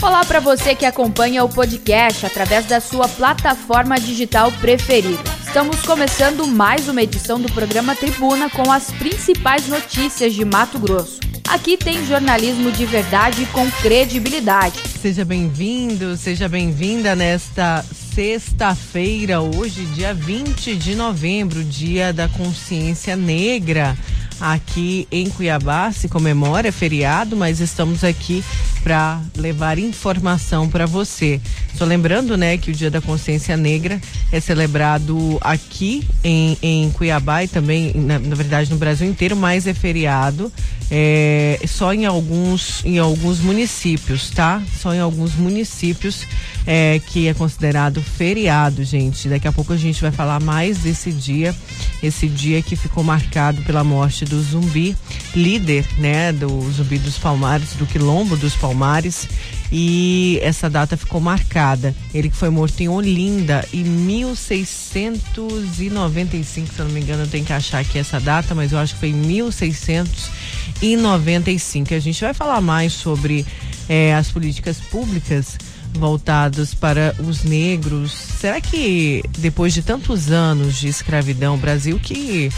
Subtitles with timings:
[0.00, 5.22] Olá para você que acompanha o podcast através da sua plataforma digital preferida.
[5.44, 11.18] Estamos começando mais uma edição do programa Tribuna com as principais notícias de Mato Grosso.
[11.48, 14.78] Aqui tem jornalismo de verdade com credibilidade.
[15.02, 17.84] Seja bem-vindo, seja bem-vinda nesta
[18.14, 23.96] sexta-feira, hoje, dia 20 de novembro, dia da consciência negra.
[24.40, 28.44] Aqui em Cuiabá se comemora, é feriado, mas estamos aqui
[28.82, 31.40] para levar informação para você.
[31.74, 37.42] Só lembrando, né, que o Dia da Consciência Negra é celebrado aqui em, em Cuiabá
[37.42, 40.52] e também, na, na verdade, no Brasil inteiro, mas é feriado
[40.90, 44.62] é, só em alguns, em alguns municípios, tá?
[44.80, 46.26] Só em alguns municípios
[46.70, 49.26] é, que é considerado feriado, gente.
[49.26, 51.56] Daqui a pouco a gente vai falar mais desse dia,
[52.02, 54.94] esse dia que ficou marcado pela morte do zumbi,
[55.34, 59.26] líder, né, do zumbi dos Palmares, do quilombo dos Palmares
[59.72, 61.96] e essa data ficou marcada.
[62.12, 67.46] Ele que foi morto em Olinda em 1695, se eu não me engano, eu tenho
[67.46, 71.94] que achar aqui essa data, mas eu acho que foi em 1695.
[71.94, 73.46] A gente vai falar mais sobre
[73.88, 75.56] eh, as políticas públicas
[75.94, 78.12] voltadas para os negros.
[78.12, 82.50] Será que depois de tantos anos de escravidão, o Brasil que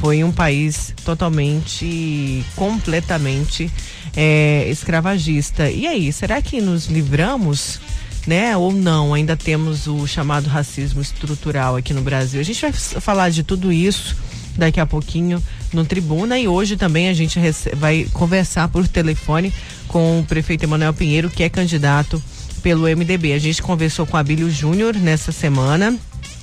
[0.00, 3.70] foi um país totalmente, completamente
[4.16, 5.70] é, escravagista.
[5.70, 7.80] E aí, será que nos livramos?
[8.26, 12.40] Né, ou não, ainda temos o chamado racismo estrutural aqui no Brasil.
[12.40, 14.16] A gente vai falar de tudo isso
[14.56, 15.42] daqui a pouquinho
[15.74, 17.38] no Tribuna e hoje também a gente
[17.76, 19.52] vai conversar por telefone
[19.88, 22.22] com o prefeito Emanuel Pinheiro, que é candidato
[22.64, 23.34] pelo MDB.
[23.34, 25.94] A gente conversou com Abílio Júnior nessa semana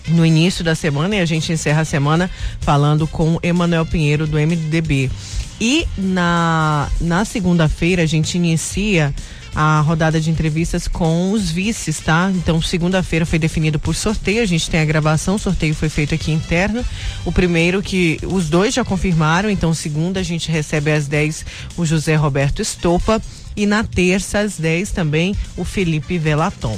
[0.08, 4.38] no início da semana e a gente encerra a semana falando com Emanuel Pinheiro do
[4.38, 5.10] MDB.
[5.60, 9.14] E na, na segunda-feira a gente inicia
[9.54, 12.32] a rodada de entrevistas com os vices, tá?
[12.36, 16.16] Então, segunda-feira foi definido por sorteio, a gente tem a gravação, o sorteio foi feito
[16.16, 16.86] aqui interno.
[17.26, 21.46] O primeiro que os dois já confirmaram, então segunda a gente recebe às 10
[21.78, 23.22] o José Roberto Estopa
[23.56, 26.78] e na terça às 10 também o Felipe Velaton.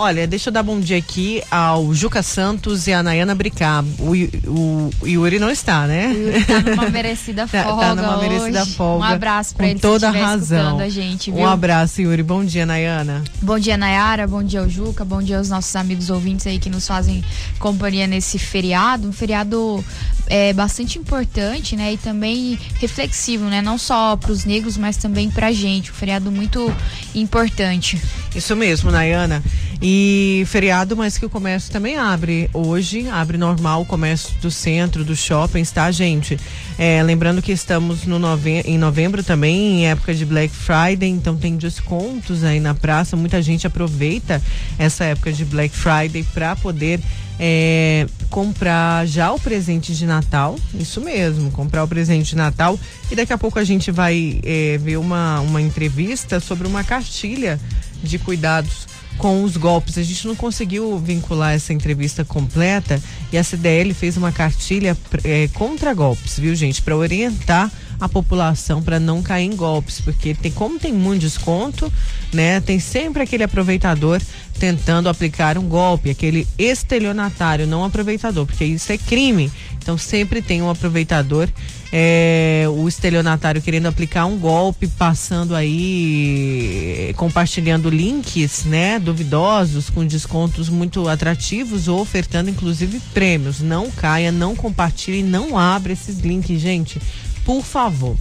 [0.00, 3.84] Olha, deixa eu dar bom dia aqui ao Juca Santos e a Nayana Bricá.
[3.98, 4.12] O,
[4.48, 6.12] o, o Yuri não está, né?
[6.12, 7.66] Yuri tá numa merecida folga.
[7.74, 8.28] tá, tá numa hoje.
[8.28, 9.04] merecida folga.
[9.04, 10.78] Um abraço pra com ele toda se razão.
[10.78, 11.40] a gente, viu?
[11.40, 12.22] Um abraço, Yuri.
[12.22, 13.24] Bom dia, Nayana.
[13.42, 14.24] Bom dia, Nayara.
[14.28, 15.04] Bom dia ao Juca.
[15.04, 17.24] Bom dia aos nossos amigos ouvintes aí que nos fazem
[17.58, 19.08] companhia nesse feriado.
[19.08, 19.84] Um feriado
[20.28, 21.94] é, bastante importante, né?
[21.94, 23.60] E também reflexivo, né?
[23.60, 25.90] Não só para os negros, mas também pra gente.
[25.90, 26.72] Um feriado muito
[27.16, 28.00] importante.
[28.32, 29.42] Isso mesmo, Nayana.
[29.80, 32.50] E feriado, mas que o comércio também abre.
[32.52, 36.38] Hoje abre normal o comércio do centro, dos shoppings, tá, gente?
[36.76, 38.60] É, lembrando que estamos no nove...
[38.64, 43.16] em novembro também, em época de Black Friday, então tem descontos aí na praça.
[43.16, 44.42] Muita gente aproveita
[44.78, 47.00] essa época de Black Friday para poder
[47.38, 52.76] é, comprar já o presente de Natal, isso mesmo, comprar o presente de Natal.
[53.12, 57.60] E daqui a pouco a gente vai é, ver uma, uma entrevista sobre uma cartilha
[58.02, 59.98] de cuidados com os golpes.
[59.98, 63.00] A gente não conseguiu vincular essa entrevista completa
[63.32, 66.82] e a CDL fez uma cartilha é, contra golpes, viu, gente?
[66.82, 67.70] Para orientar
[68.00, 71.92] a população para não cair em golpes, porque tem como tem muito desconto,
[72.32, 72.60] né?
[72.60, 74.20] Tem sempre aquele aproveitador
[74.58, 79.50] tentando aplicar um golpe, aquele estelionatário, não aproveitador, porque isso é crime.
[79.80, 81.48] Então sempre tem um aproveitador,
[81.90, 90.68] é, o estelionatário querendo aplicar um golpe, passando aí, compartilhando links, né, duvidosos, com descontos
[90.68, 93.60] muito atrativos ou ofertando inclusive prêmios.
[93.60, 97.00] Não caia, não compartilhe, não abra esses links, gente
[97.48, 98.14] por favor.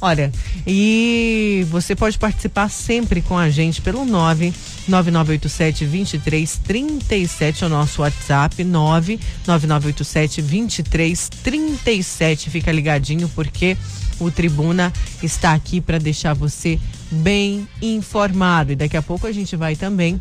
[0.00, 0.32] Olha,
[0.64, 8.62] e você pode participar sempre com a gente pelo 99987 2337, é o nosso WhatsApp,
[8.62, 12.48] 99987 2337.
[12.48, 13.76] Fica ligadinho porque
[14.20, 16.78] o Tribuna está aqui para deixar você
[17.10, 18.70] bem informado.
[18.70, 20.16] E daqui a pouco a gente vai também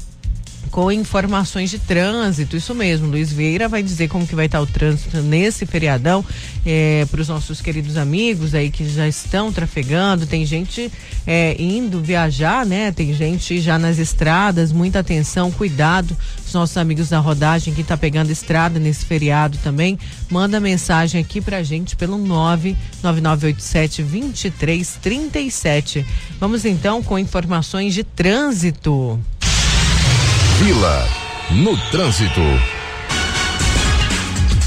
[0.70, 3.08] com informações de trânsito, isso mesmo.
[3.08, 6.24] Luiz Vieira vai dizer como que vai estar o trânsito nesse feriadão
[6.66, 10.26] é, para os nossos queridos amigos aí que já estão trafegando.
[10.26, 10.92] Tem gente
[11.26, 12.92] é, indo viajar, né?
[12.92, 14.72] Tem gente já nas estradas.
[14.72, 16.16] Muita atenção, cuidado.
[16.46, 19.98] Os nossos amigos da rodagem que está pegando estrada nesse feriado também.
[20.30, 26.06] Manda mensagem aqui pra gente pelo 99987 2337.
[26.40, 29.20] Vamos então com informações de trânsito.
[30.60, 31.08] Vila
[31.52, 32.42] no trânsito.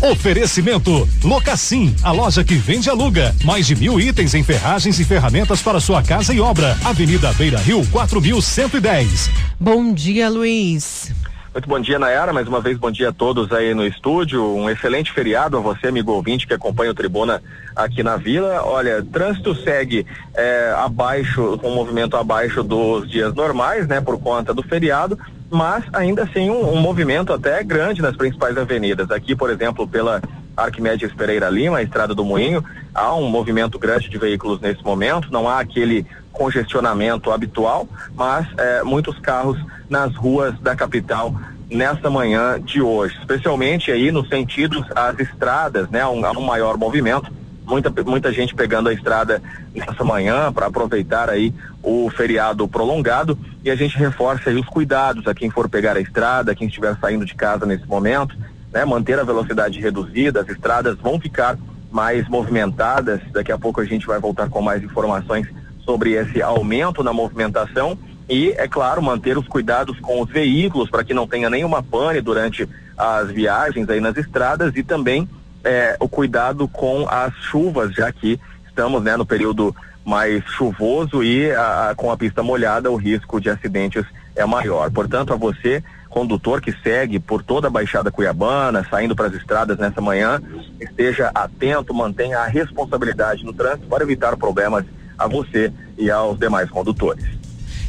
[0.00, 3.34] Oferecimento Locassim, a loja que vende e aluga.
[3.44, 6.74] Mais de mil itens em ferragens e ferramentas para sua casa e obra.
[6.82, 9.28] Avenida Beira Rio, 4110.
[9.60, 11.14] Bom dia, Luiz.
[11.52, 12.32] Muito bom dia, Nayara.
[12.32, 14.42] Mais uma vez, bom dia a todos aí no estúdio.
[14.42, 17.42] Um excelente feriado a você, amigo ouvinte, que acompanha o Tribuna
[17.76, 18.62] aqui na Vila.
[18.64, 24.54] Olha, trânsito segue é, abaixo, com um movimento abaixo dos dias normais, né, por conta
[24.54, 25.18] do feriado
[25.52, 29.10] mas ainda assim um, um, movimento até grande nas principais avenidas.
[29.10, 30.22] Aqui, por exemplo, pela
[30.56, 32.64] Arquimedes Pereira Lima, a Estrada do Moinho,
[32.94, 38.82] há um movimento grande de veículos nesse momento, não há aquele congestionamento habitual, mas é,
[38.82, 39.58] muitos carros
[39.90, 41.34] nas ruas da capital
[41.70, 47.30] nesta manhã de hoje, especialmente aí nos sentidos às estradas, né, um, um maior movimento
[47.66, 49.42] muita, muita gente pegando a estrada
[49.74, 53.38] nessa manhã para aproveitar aí o feriado prolongado.
[53.64, 56.96] E a gente reforça aí os cuidados a quem for pegar a estrada, quem estiver
[56.98, 58.36] saindo de casa nesse momento,
[58.72, 58.84] né?
[58.84, 61.58] Manter a velocidade reduzida, as estradas vão ficar
[61.90, 65.46] mais movimentadas, daqui a pouco a gente vai voltar com mais informações
[65.84, 67.98] sobre esse aumento na movimentação.
[68.28, 72.20] E, é claro, manter os cuidados com os veículos para que não tenha nenhuma pane
[72.20, 72.66] durante
[72.96, 75.28] as viagens aí nas estradas e também
[75.64, 79.74] é, o cuidado com as chuvas, já que estamos né, no período
[80.04, 84.04] mais chuvoso e a, a, com a pista molhada o risco de acidentes
[84.34, 84.90] é maior.
[84.90, 89.78] Portanto, a você, condutor que segue por toda a Baixada Cuiabana, saindo para as estradas
[89.78, 90.40] nessa manhã,
[90.80, 94.84] esteja atento, mantenha a responsabilidade no trânsito para evitar problemas
[95.18, 97.24] a você e aos demais condutores.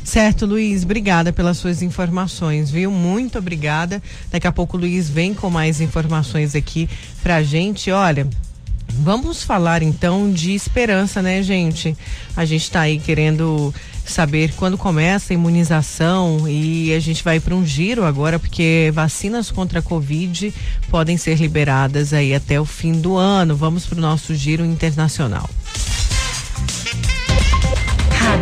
[0.03, 2.91] Certo, Luiz, obrigada pelas suas informações, viu?
[2.91, 4.01] Muito obrigada.
[4.29, 6.89] Daqui a pouco o Luiz vem com mais informações aqui
[7.21, 7.89] pra gente.
[7.89, 8.27] Olha,
[8.95, 11.97] Vamos falar então de esperança, né, gente?
[12.35, 13.73] A gente está aí querendo
[14.05, 19.49] saber quando começa a imunização e a gente vai para um giro agora porque vacinas
[19.49, 20.53] contra a Covid
[20.89, 23.55] podem ser liberadas aí até o fim do ano.
[23.55, 25.49] Vamos para o nosso giro internacional.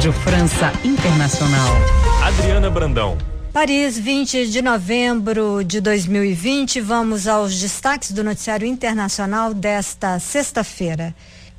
[0.01, 1.75] Rádio França Internacional.
[2.23, 3.19] Adriana Brandão.
[3.53, 6.81] Paris, 20 de novembro de 2020.
[6.81, 11.13] Vamos aos destaques do noticiário internacional desta sexta-feira.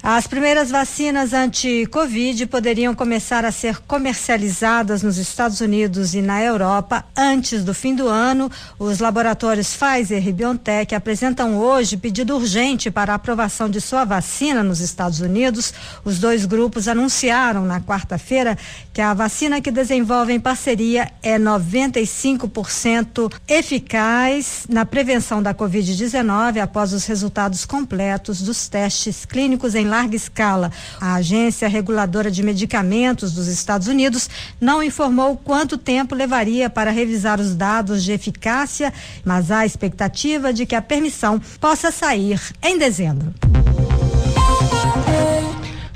[0.04, 7.04] As primeiras vacinas anti-Covid poderiam começar a ser comercializadas nos Estados Unidos e na Europa
[7.16, 8.50] antes do fim do ano.
[8.80, 14.80] Os laboratórios Pfizer e BioNTech apresentam hoje pedido urgente para aprovação de sua vacina nos
[14.80, 15.72] Estados Unidos.
[16.04, 18.58] Os dois grupos anunciaram na quarta-feira
[18.92, 26.92] que a vacina que desenvolvem em parceria é 95% eficaz na prevenção da Covid-19 após
[26.92, 30.72] os resultados completos dos testes clínicos em larga escala.
[30.98, 37.38] A Agência Reguladora de Medicamentos dos Estados Unidos não informou quanto tempo levaria para revisar
[37.38, 38.92] os dados de eficácia,
[39.22, 43.34] mas há expectativa de que a permissão possa sair em dezembro.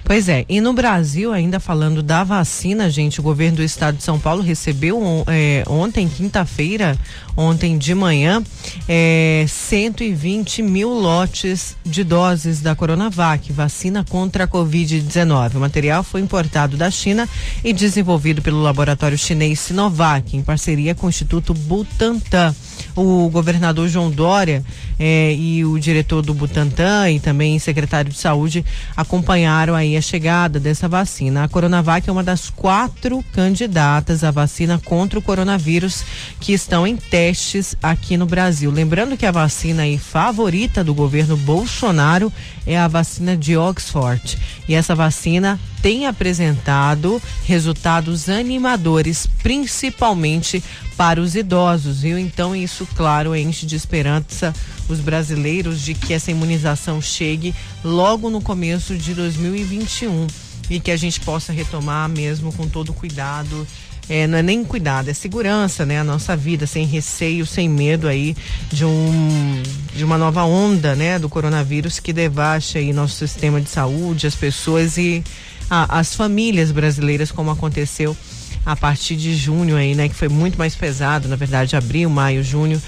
[0.07, 4.05] Pois é, e no Brasil, ainda falando da vacina, gente, o governo do estado de
[4.05, 6.97] São Paulo recebeu é, ontem, quinta-feira,
[7.37, 8.41] ontem de manhã,
[8.89, 15.57] é, 120 mil lotes de doses da Coronavac, vacina contra a Covid-19.
[15.57, 17.29] O material foi importado da China
[17.65, 22.55] e desenvolvido pelo laboratório chinês Sinovac, em parceria com o Instituto Butantan
[22.97, 24.65] o governador João Dória
[24.99, 28.65] eh, e o diretor do Butantan e também secretário de saúde
[28.97, 31.45] acompanharam aí a chegada dessa vacina.
[31.45, 36.05] A Coronavac é uma das quatro candidatas à vacina contra o coronavírus
[36.41, 38.71] que estão em testes aqui no Brasil.
[38.71, 42.33] Lembrando que a vacina aí favorita do governo Bolsonaro
[42.67, 44.39] é a vacina de Oxford.
[44.69, 50.63] E essa vacina tem apresentado resultados animadores, principalmente
[50.97, 52.19] para os idosos, viu?
[52.19, 54.55] Então isso, claro, enche de esperança
[54.89, 60.27] os brasileiros de que essa imunização chegue logo no começo de 2021
[60.71, 63.67] e que a gente possa retomar mesmo com todo cuidado.
[64.09, 65.99] É, não é nem cuidado, é segurança, né?
[65.99, 68.37] A nossa vida, sem receio, sem medo aí
[68.71, 69.63] de um
[69.97, 71.19] de uma nova onda, né?
[71.19, 75.25] Do coronavírus que devaste aí nosso sistema de saúde, as pessoas e
[75.69, 78.17] a, as famílias brasileiras, como aconteceu
[78.65, 80.09] a partir de junho aí, né?
[80.09, 82.81] Que foi muito mais pesado, na verdade, abril, maio, junho.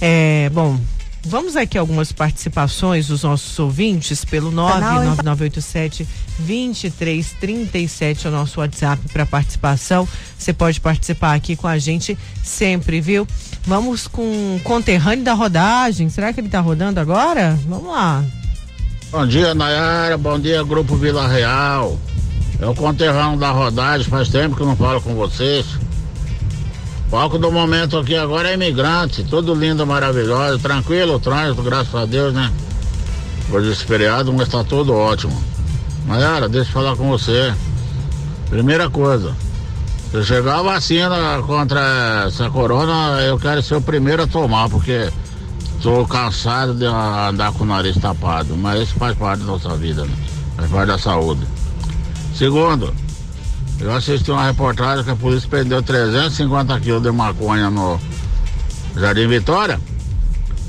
[0.00, 0.78] É, bom,
[1.24, 6.06] Vamos aqui algumas participações dos nossos ouvintes pelo 99987
[6.38, 10.08] 2337 é o nosso WhatsApp para participação.
[10.38, 13.26] Você pode participar aqui com a gente sempre, viu?
[13.66, 14.22] Vamos com
[14.56, 16.08] o conterrâneo da rodagem.
[16.08, 17.58] Será que ele está rodando agora?
[17.66, 18.24] Vamos lá.
[19.10, 20.16] Bom dia, Nayara.
[20.16, 21.98] Bom dia, Grupo Vila Real.
[22.60, 25.66] É o conterrâneo da rodagem, faz tempo que eu não falo com vocês.
[27.08, 31.94] O palco do momento aqui agora é imigrante, tudo lindo, maravilhoso, tranquilo o trânsito, graças
[31.94, 32.52] a Deus, né?
[33.50, 35.42] Hoje esse feriado, mas tá tudo ótimo.
[36.04, 37.54] Mayara, deixa eu falar com você.
[38.50, 39.34] Primeira coisa,
[40.10, 45.10] se chegar a vacina contra essa corona, eu quero ser o primeiro a tomar, porque
[45.78, 48.54] estou cansado de andar com o nariz tapado.
[48.54, 50.14] Mas isso faz parte da nossa vida, né?
[50.58, 51.40] faz parte da saúde.
[52.34, 52.92] Segundo,
[53.80, 57.98] eu assisti uma reportagem que a polícia prendeu 350 quilos de maconha no
[58.96, 59.80] Jardim Vitória.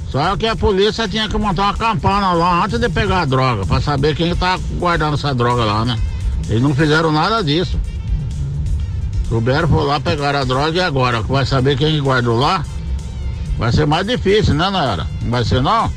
[0.10, 3.66] Só que a polícia tinha que montar uma campana lá antes de pegar a droga,
[3.66, 6.00] para saber quem tá guardando essa droga lá, né?
[6.48, 7.80] Eles não fizeram nada disso.
[9.28, 11.22] Souberam, foi lá, pegaram a droga e agora?
[11.22, 12.66] Vai saber quem guardou lá?
[13.58, 15.06] Vai ser mais difícil, né, Nara?
[15.22, 15.92] Não vai ser não?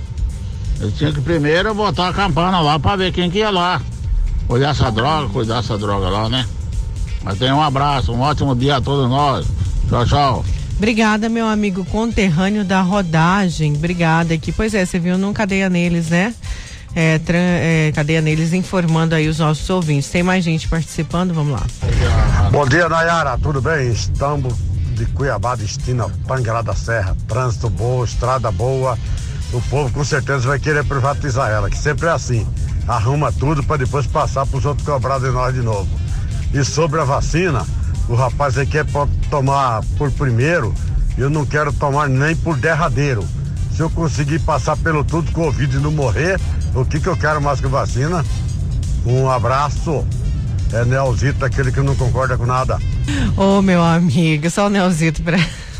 [0.80, 3.80] Eles tinham que primeiro botar a campana lá para ver quem que ia lá.
[4.48, 6.46] Olhar essa droga, cuidar dessa droga lá, né?
[7.22, 9.46] Mas tenha um abraço, um ótimo dia a todos nós.
[9.88, 10.44] Tchau, tchau.
[10.76, 13.74] Obrigada, meu amigo conterrâneo da rodagem.
[13.74, 14.50] Obrigada aqui.
[14.50, 16.34] Pois é, você viu num cadeia neles, né?
[16.94, 20.08] É, é, cadeia neles informando aí os nossos ouvintes.
[20.10, 21.32] Tem mais gente participando?
[21.32, 21.66] Vamos lá.
[22.50, 23.38] Bom dia, Nayara.
[23.38, 23.92] Tudo bem?
[23.92, 24.54] Estamos
[24.94, 27.16] de Cuiabá, destino Pangará da Serra.
[27.28, 28.98] Trânsito bom, estrada boa.
[29.52, 32.46] O povo com certeza vai querer privatizar ela, que sempre é assim.
[32.88, 35.88] Arruma tudo para depois passar para os outros cobrar de nós de novo.
[36.52, 37.66] E sobre a vacina,
[38.08, 38.84] o rapaz aí quer
[39.30, 40.74] tomar por primeiro,
[41.16, 43.24] eu não quero tomar nem por derradeiro.
[43.74, 46.38] Se eu conseguir passar pelo tudo Covid e não morrer,
[46.74, 48.24] o que, que eu quero mais que vacina?
[49.06, 50.06] Um abraço.
[50.72, 52.78] É Nelzito, aquele que não concorda com nada.
[53.36, 55.38] Ô, oh, meu amigo, só o Nelzito pra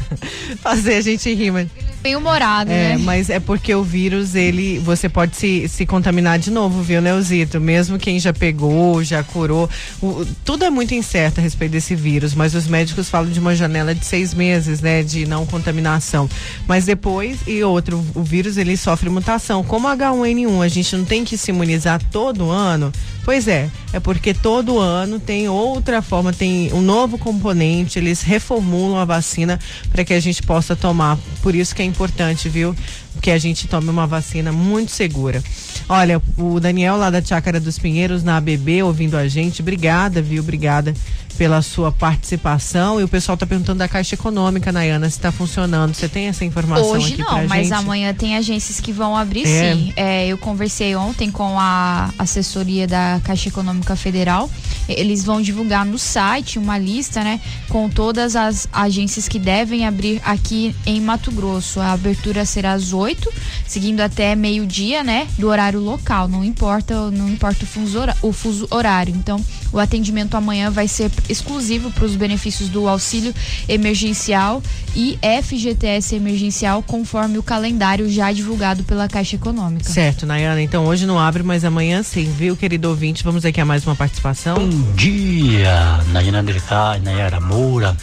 [0.61, 1.69] fazer a gente rir, mas
[2.03, 2.99] bem humorado, é, né?
[2.99, 7.61] Mas é porque o vírus, ele, você pode se, se contaminar de novo, viu, Neuzito?
[7.61, 9.71] Mesmo quem já pegou, já curou.
[10.03, 13.55] O, tudo é muito incerto a respeito desse vírus, mas os médicos falam de uma
[13.55, 15.03] janela de seis meses, né?
[15.03, 16.29] De não contaminação.
[16.67, 19.63] Mas depois, e outro, o vírus ele sofre mutação.
[19.63, 22.93] Como H1N1, a gente não tem que se imunizar todo ano.
[23.25, 28.99] Pois é, é porque todo ano tem outra forma, tem um novo componente, eles reformulam
[28.99, 29.61] a vacina
[29.93, 31.17] para que a gente possa tomar.
[31.41, 32.75] Por isso que é importante, viu?
[33.21, 35.43] Que a gente tome uma vacina muito segura.
[35.89, 39.63] Olha, o Daniel lá da Chácara dos Pinheiros, na ABB, ouvindo a gente.
[39.63, 40.43] Obrigada, viu?
[40.43, 40.93] Obrigada
[41.37, 43.01] pela sua participação.
[43.01, 45.95] E o pessoal está perguntando da Caixa Econômica, Nayana, se está funcionando.
[45.95, 47.79] Você tem essa informação Hoje não, mas gente?
[47.79, 49.75] amanhã tem agências que vão abrir é.
[49.75, 49.93] sim.
[49.97, 54.51] É, eu conversei ontem com a assessoria da Caixa Econômica Federal.
[54.89, 60.21] Eles vão divulgar no site uma lista, né, com todas as agências que devem abrir
[60.25, 61.81] aqui em Mato Grosso.
[61.81, 63.33] A abertura será às 8,
[63.67, 66.29] seguindo até meio-dia, né, do horário local.
[66.29, 69.15] Não importa, não importa o fuso, o fuso horário.
[69.15, 73.35] Então, o atendimento amanhã vai ser exclusivo para os benefícios do auxílio
[73.69, 74.63] emergencial
[74.95, 79.89] e FGTS emergencial, conforme o calendário já divulgado pela Caixa Econômica.
[79.89, 80.63] Certo, Nayana.
[80.63, 83.25] Então hoje não abre, mas amanhã sim, viu, querido ouvinte?
[83.25, 84.55] Vamos aqui a mais uma participação.
[84.57, 87.97] Bom dia, Nayana Andricá, Nayara Moura,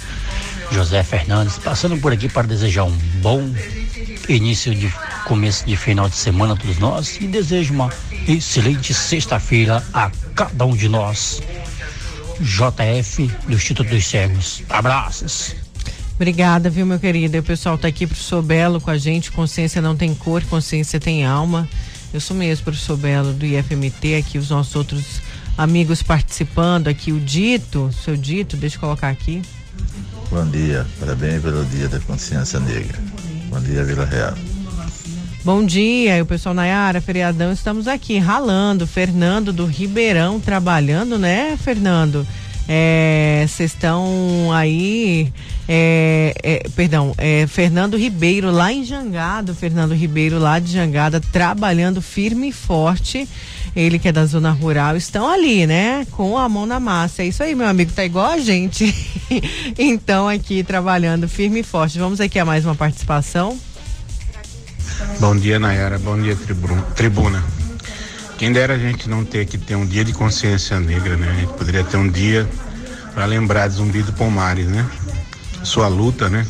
[0.72, 3.42] José Fernandes, passando por aqui para desejar um bom
[4.28, 4.92] início de
[5.26, 7.90] começo de final de semana a todos nós e desejo uma
[8.28, 11.42] excelente sexta-feira a cada um de nós.
[12.42, 14.64] JF do Instituto dos Cegos.
[14.70, 15.56] Abraços.
[16.16, 17.38] Obrigada, viu, meu querido?
[17.38, 19.32] O pessoal tá aqui, professor Belo, com a gente.
[19.32, 21.68] Consciência não tem cor, consciência tem alma.
[22.14, 25.22] Eu sou mesmo, professor Belo, do IFMT, aqui os nossos outros
[25.58, 29.42] amigos participando, aqui o Dito, seu Dito, deixa eu colocar aqui.
[30.30, 33.00] Bom dia, parabéns pelo dia da consciência negra.
[33.50, 34.34] Bom dia, Vila Real.
[35.42, 38.86] Bom dia, o pessoal Nayara, feriadão, estamos aqui ralando.
[38.86, 42.28] Fernando do Ribeirão trabalhando, né, Fernando?
[43.48, 45.32] Vocês é, estão aí,
[45.68, 52.02] é, é, perdão, é, Fernando Ribeiro lá em Jangada, Fernando Ribeiro lá de Jangada, trabalhando
[52.02, 53.28] firme e forte.
[53.74, 56.06] Ele que é da zona rural, estão ali, né?
[56.12, 57.24] Com a mão na massa.
[57.24, 58.94] É isso aí, meu amigo, tá igual a gente.
[59.80, 61.98] então, aqui trabalhando firme e forte.
[61.98, 63.58] Vamos aqui a mais uma participação.
[65.20, 65.98] Bom dia, Nayara.
[65.98, 66.38] Bom dia,
[66.96, 67.44] tribuna.
[68.38, 71.30] Quem dera a gente não ter que ter um dia de consciência negra, né?
[71.30, 72.48] A gente poderia ter um dia
[73.14, 74.86] para lembrar de Zumbi do Palmares, né?
[75.64, 76.46] Sua luta, né?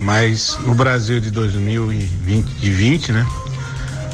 [0.00, 3.26] Mas no Brasil de 2020, de 20, né?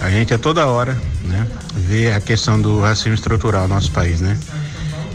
[0.01, 1.47] A gente a toda hora, né?
[1.75, 4.39] Vê a questão do racismo estrutural no nosso país, né?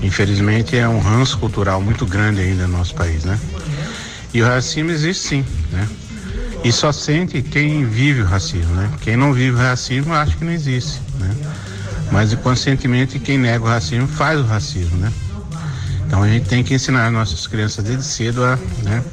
[0.04, 3.40] Infelizmente é um ranço cultural muito grande ainda no nosso país, né?
[4.34, 5.88] E o racismo existe sim, né?
[6.64, 8.92] E só sente quem vive o racismo, né?
[9.02, 11.36] Quem não vive o racismo acha que não existe, né?
[12.12, 15.12] Mas inconscientemente quem nega o racismo faz o racismo, né?
[16.06, 19.04] Então a gente tem que ensinar nossas crianças desde cedo a, né,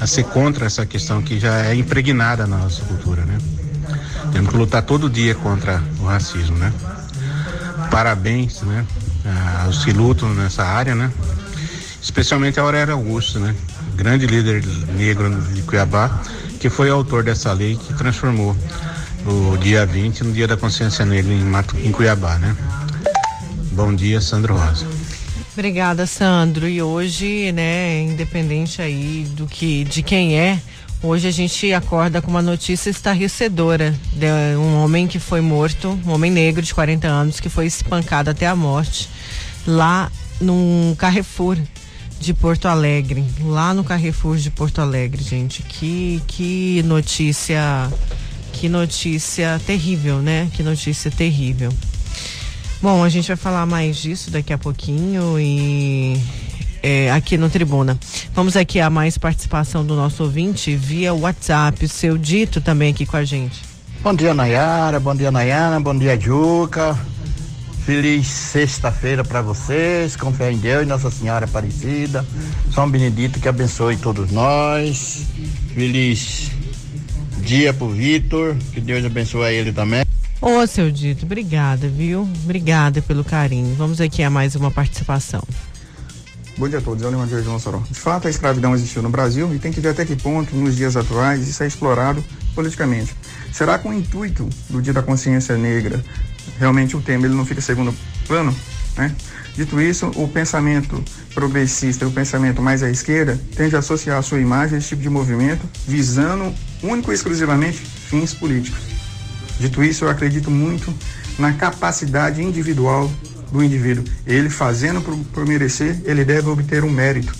[0.00, 3.38] a ser contra essa questão que já é impregnada na nossa cultura, né?
[4.32, 6.72] Temos que lutar todo dia contra o racismo, né?
[7.90, 8.84] Parabéns, né?
[9.64, 11.10] Aos que lutam nessa área, né?
[12.00, 13.54] Especialmente a Aurélia Augusto, né?
[13.94, 14.64] Grande líder
[14.96, 16.22] negro de Cuiabá,
[16.58, 18.56] que foi autor dessa lei que transformou
[19.26, 22.56] o dia 20 no Dia da Consciência Negra em, Mato, em Cuiabá, né?
[23.72, 24.86] Bom dia, Sandro Rosa.
[25.52, 26.68] Obrigada, Sandro.
[26.68, 30.60] E hoje, né, independente aí do que de quem é,
[31.02, 36.12] hoje a gente acorda com uma notícia estarrecedora de um homem que foi morto, um
[36.12, 39.08] homem negro de 40 anos que foi espancado até a morte
[39.66, 40.10] lá
[40.40, 41.56] num Carrefour
[42.20, 45.62] de Porto Alegre, lá no Carrefour de Porto Alegre, gente.
[45.62, 47.90] Que que notícia
[48.52, 50.48] que notícia terrível, né?
[50.52, 51.72] Que notícia terrível.
[52.80, 56.20] Bom, a gente vai falar mais disso daqui a pouquinho e
[56.82, 57.98] é, aqui no Tribuna.
[58.34, 63.04] Vamos aqui a mais participação do nosso ouvinte via WhatsApp, o seu dito também aqui
[63.04, 63.62] com a gente.
[64.02, 65.00] Bom dia, Nayara.
[65.00, 65.80] Bom dia, Nayana.
[65.80, 66.96] Bom dia, Juca.
[67.88, 70.14] Feliz sexta-feira para vocês.
[70.14, 72.22] Com fé em Deus e Nossa Senhora Aparecida.
[72.70, 75.22] São Benedito que abençoe todos nós.
[75.72, 76.50] Feliz
[77.40, 78.54] dia pro Vitor.
[78.74, 80.04] Que Deus abençoe ele também.
[80.38, 82.28] Ô, seu Dito, obrigada, viu?
[82.44, 83.74] Obrigada pelo carinho.
[83.74, 85.42] Vamos aqui a mais uma participação.
[86.58, 87.78] Bom dia a todos, é o Leandro Jardim Mossoró.
[87.90, 90.76] De fato, a escravidão existiu no Brasil e tem que ver até que ponto, nos
[90.76, 92.22] dias atuais, isso é explorado
[92.54, 93.14] politicamente.
[93.50, 96.04] Será com o intuito do Dia da Consciência Negra,
[96.58, 97.94] realmente o tema ele não fica segundo
[98.26, 98.54] plano?
[98.96, 99.14] Né?
[99.54, 101.02] Dito isso, o pensamento
[101.34, 104.88] progressista e o pensamento mais à esquerda tende a associar a sua imagem a esse
[104.88, 108.80] tipo de movimento, visando único e exclusivamente fins políticos.
[109.58, 110.94] Dito isso, eu acredito muito
[111.38, 113.10] na capacidade individual
[113.50, 114.04] do indivíduo.
[114.26, 117.34] Ele fazendo por, por merecer, ele deve obter um mérito.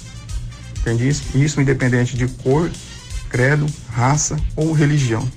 [0.81, 1.23] Entende isso?
[1.35, 2.71] Isso independente de cor,
[3.29, 5.29] credo, raça ou religião.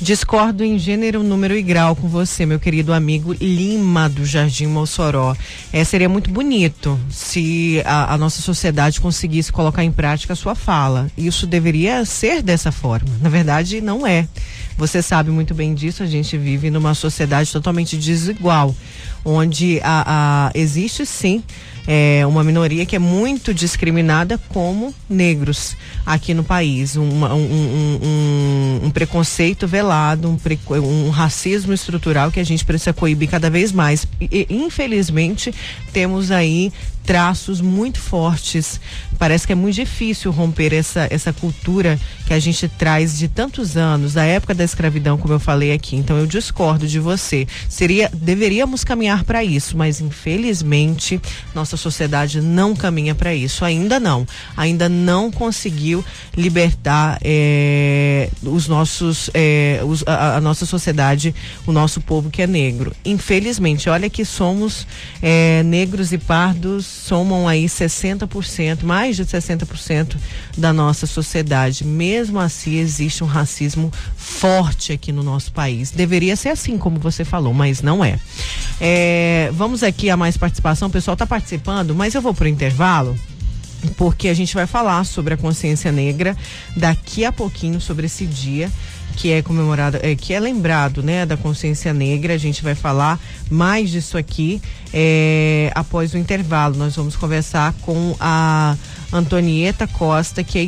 [0.00, 5.34] Discordo em gênero, número e grau com você, meu querido amigo Lima do Jardim Mossoró.
[5.72, 10.54] É, seria muito bonito se a, a, nossa sociedade conseguisse colocar em prática a sua
[10.54, 11.10] fala.
[11.16, 13.08] Isso deveria ser dessa forma.
[13.22, 14.28] Na verdade, não é.
[14.76, 18.76] Você sabe muito bem disso, a gente vive numa sociedade totalmente desigual,
[19.24, 21.42] onde a, a existe sim
[21.86, 26.96] é, uma minoria que é muito discriminada como negros aqui no país.
[26.96, 32.92] Um, um, um, um preconceito velado, um, pre, um racismo estrutural que a gente precisa
[32.92, 34.06] coibir cada vez mais.
[34.20, 35.54] E, infelizmente,
[35.92, 36.72] temos aí
[37.06, 38.80] traços muito fortes.
[39.18, 43.76] Parece que é muito difícil romper essa, essa cultura que a gente traz de tantos
[43.76, 45.96] anos, da época da escravidão, como eu falei aqui.
[45.96, 47.46] Então eu discordo de você.
[47.68, 51.20] Seria, deveríamos caminhar para isso, mas infelizmente
[51.54, 53.64] nossa sociedade não caminha para isso.
[53.64, 54.26] Ainda não.
[54.56, 56.04] Ainda não conseguiu
[56.36, 61.32] libertar é, os nossos, é, os, a, a, nossa sociedade,
[61.64, 62.92] o nosso povo que é negro.
[63.04, 64.86] Infelizmente, olha que somos
[65.22, 70.16] é, negros e pardos somam aí 60%, mais de 60%
[70.56, 71.84] da nossa sociedade.
[71.84, 75.90] Mesmo assim, existe um racismo forte aqui no nosso país.
[75.90, 78.18] Deveria ser assim, como você falou, mas não é.
[78.80, 80.88] é vamos aqui a mais participação.
[80.88, 83.16] O pessoal está participando, mas eu vou para o intervalo
[83.96, 86.36] porque a gente vai falar sobre a consciência negra
[86.76, 88.70] daqui a pouquinho sobre esse dia
[89.16, 92.34] que é comemorado, é, que é lembrado, né, da consciência negra.
[92.34, 93.18] A gente vai falar
[93.50, 94.60] mais disso aqui
[94.92, 96.76] é, após o intervalo.
[96.76, 98.76] Nós vamos conversar com a
[99.12, 100.64] Antonieta Costa, que é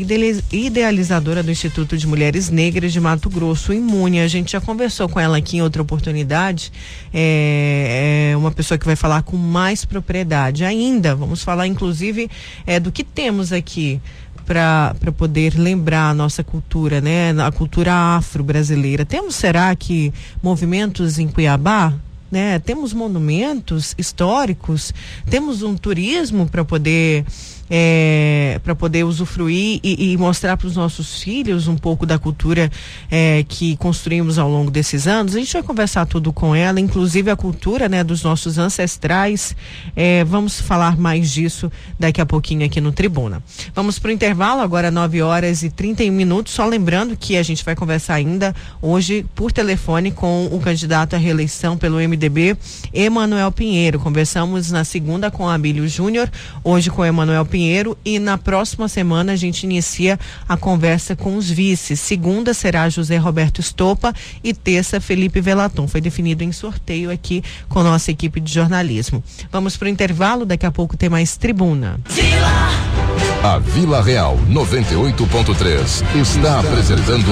[0.52, 4.20] idealizadora do Instituto de Mulheres Negras de Mato Grosso, Imune.
[4.20, 6.72] A gente já conversou com ela aqui em outra oportunidade.
[7.12, 11.14] É, é uma pessoa que vai falar com mais propriedade ainda.
[11.14, 12.30] Vamos falar, inclusive,
[12.66, 14.00] é, do que temos aqui
[14.48, 17.32] para poder lembrar a nossa cultura, né?
[17.38, 19.04] A cultura afro-brasileira.
[19.04, 20.10] Temos, será que,
[20.42, 21.92] movimentos em Cuiabá?
[22.32, 22.58] Né?
[22.58, 24.92] Temos monumentos históricos,
[25.28, 27.26] temos um turismo para poder
[27.70, 32.70] é, para poder usufruir e, e mostrar para os nossos filhos um pouco da cultura
[33.10, 35.34] é, que construímos ao longo desses anos.
[35.34, 39.54] A gente vai conversar tudo com ela, inclusive a cultura né, dos nossos ancestrais.
[39.94, 43.42] É, vamos falar mais disso daqui a pouquinho aqui no Tribuna.
[43.74, 46.52] Vamos para o intervalo, agora 9 horas e 31 minutos.
[46.52, 51.18] Só lembrando que a gente vai conversar ainda hoje por telefone com o candidato à
[51.18, 52.56] reeleição pelo MDB,
[52.92, 53.98] Emanuel Pinheiro.
[53.98, 56.30] Conversamos na segunda com Abílio Júnior,
[56.64, 60.16] hoje com Emanuel Pinheiro Pinheiro e na próxima semana a gente inicia
[60.48, 61.98] a conversa com os vices.
[61.98, 65.88] Segunda será José Roberto Estopa e terça Felipe Velaton.
[65.88, 69.24] Foi definido em sorteio aqui com nossa equipe de jornalismo.
[69.50, 71.98] Vamos para o intervalo, daqui a pouco tem mais tribuna.
[73.42, 77.26] A Vila Real 98.3 está apresentando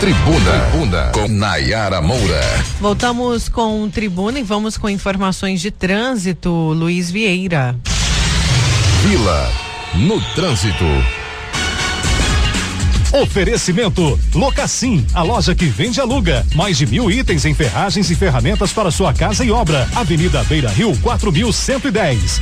[0.00, 2.42] Tribuna, Tribuna com Nayara Moura.
[2.78, 6.50] Voltamos com Tribuna e vamos com informações de trânsito.
[6.50, 7.74] Luiz Vieira.
[9.02, 9.50] Vila
[9.96, 10.84] no trânsito.
[13.12, 16.46] Oferecimento Locassim, a loja que vende e aluga.
[16.54, 19.88] Mais de mil itens em ferragens e ferramentas para sua casa e obra.
[19.96, 22.40] Avenida Beira Rio, 4110.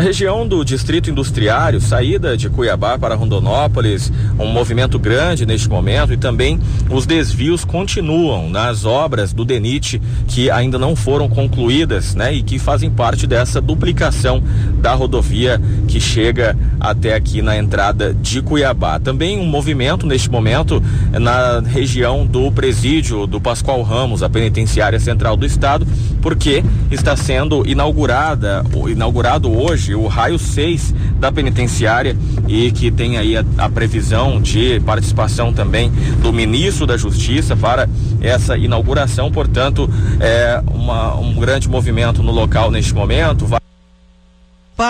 [0.00, 6.16] região do Distrito Industriário, saída de Cuiabá para Rondonópolis, um movimento grande neste momento e
[6.16, 12.32] também os desvios continuam nas obras do DENIT que ainda não foram concluídas, né?
[12.32, 14.40] E que fazem parte dessa duplicação
[14.80, 19.00] da rodovia que chega até aqui na entrada de Cuiabá.
[19.00, 20.80] Também um movimento neste momento
[21.12, 25.84] na região do presídio do Pascoal Ramos, a penitenciária central do estado,
[26.22, 32.16] porque está sendo inaugurada, inaugurado hoje o raio 6 da penitenciária
[32.48, 37.88] e que tem aí a, a previsão de participação também do ministro da Justiça para
[38.20, 39.30] essa inauguração.
[39.30, 43.46] Portanto, é uma, um grande movimento no local neste momento.
[43.46, 43.60] Vai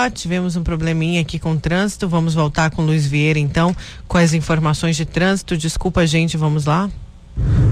[0.08, 2.08] tivemos um probleminha aqui com o trânsito.
[2.08, 3.74] Vamos voltar com o Luiz Vieira, então,
[4.06, 5.56] com as informações de trânsito.
[5.56, 6.88] Desculpa, gente, vamos lá.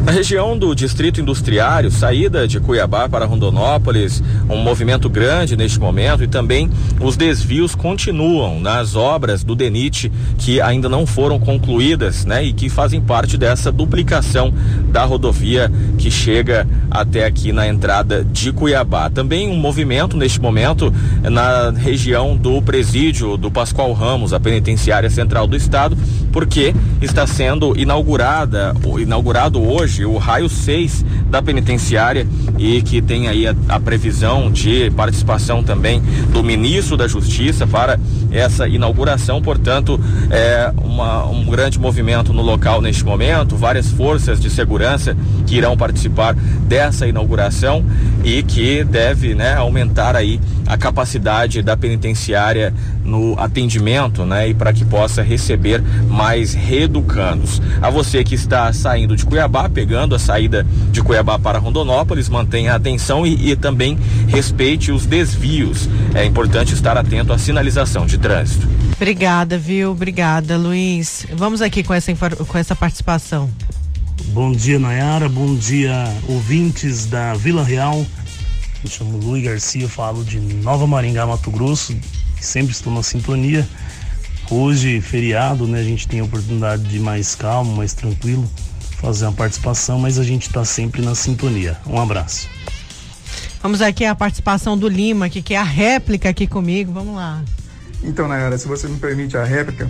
[0.09, 6.25] Na região do Distrito Industriário, saída de Cuiabá para Rondonópolis, um movimento grande neste momento
[6.25, 12.43] e também os desvios continuam nas obras do DENIT que ainda não foram concluídas, né?
[12.43, 14.51] E que fazem parte dessa duplicação
[14.91, 19.11] da rodovia que chega até aqui na entrada de Cuiabá.
[19.11, 20.91] Também um movimento neste momento
[21.23, 25.99] na região do presídio do Pascoal Ramos, a penitenciária central do estado,
[26.33, 32.27] porque está sendo inaugurada, inaugurado hoje o raio 6 da penitenciária
[32.59, 37.99] e que tem aí a, a, previsão de participação também do ministro da Justiça para
[38.31, 39.41] essa inauguração.
[39.43, 45.57] Portanto, é uma, um grande movimento no local neste momento, várias forças de segurança que
[45.57, 47.85] irão participar dessa inauguração
[48.25, 54.73] e que deve né, aumentar aí a capacidade da penitenciária no atendimento, né, e para
[54.73, 57.63] que possa receber mais reeducandos.
[57.81, 62.75] A você que está saindo de Cuiabá, pegando a saída de Cuiabá para Rondonópolis, mantenha
[62.75, 65.89] atenção e, e também respeite os desvios.
[66.15, 68.69] É importante estar atento à sinalização de trânsito.
[68.99, 69.93] Obrigada, viu?
[69.93, 71.25] Obrigada, Luiz.
[71.33, 73.49] Vamos aqui com essa, com essa participação.
[74.33, 75.29] Bom dia, Nayara.
[75.29, 78.05] Bom dia, ouvintes da Vila Real.
[78.83, 81.97] Me chamo Luiz Garcia, falo de Nova Maringá, Mato Grosso.
[82.41, 83.69] Sempre estou na sintonia.
[84.51, 85.79] Hoje, feriado, né?
[85.79, 88.51] A gente tem a oportunidade de mais calmo, mais tranquilo,
[89.01, 91.79] fazer uma participação, mas a gente está sempre na sintonia.
[91.87, 92.49] Um abraço.
[93.63, 96.93] Vamos aqui a participação do Lima, que quer a réplica aqui comigo.
[96.93, 97.45] Vamos lá.
[98.03, 99.89] Então, Nayara, se você me permite a réplica,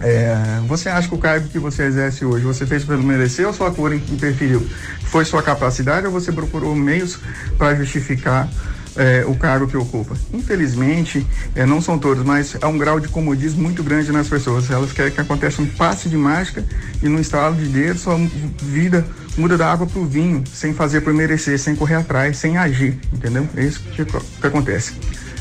[0.00, 3.52] é, você acha que o cargo que você exerce hoje, você fez pelo merecer ou
[3.52, 4.66] sua cor interferiu?
[5.04, 7.18] Foi sua capacidade ou você procurou meios
[7.58, 8.48] para justificar
[8.96, 10.16] é, o cargo que ocupa?
[10.32, 14.70] Infelizmente, é, não são todos, mas há um grau de comodismo muito grande nas pessoas.
[14.70, 16.64] Elas querem que aconteça um passe de mágica
[17.02, 18.16] e no estalo de dedo sua
[18.62, 19.04] vida
[19.36, 22.98] muda da água para o vinho, sem fazer por merecer, sem correr atrás, sem agir,
[23.12, 23.46] entendeu?
[23.54, 24.94] É isso que, que acontece.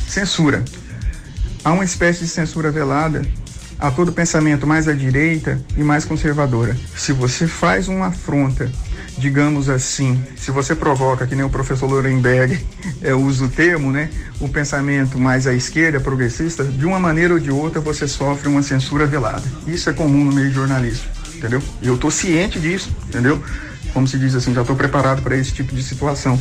[0.07, 0.63] Censura.
[1.63, 3.21] Há uma espécie de censura velada
[3.77, 6.75] a todo pensamento mais à direita e mais conservadora.
[6.95, 8.69] Se você faz uma afronta,
[9.17, 12.59] digamos assim, se você provoca, que nem o professor Lorenberg
[13.01, 17.39] é, usa o termo, né, o pensamento mais à esquerda, progressista, de uma maneira ou
[17.39, 19.43] de outra você sofre uma censura velada.
[19.67, 21.61] Isso é comum no meio jornalismo, entendeu?
[21.81, 23.41] E eu estou ciente disso, entendeu?
[23.93, 26.39] Como se diz assim, já estou preparado para esse tipo de situação.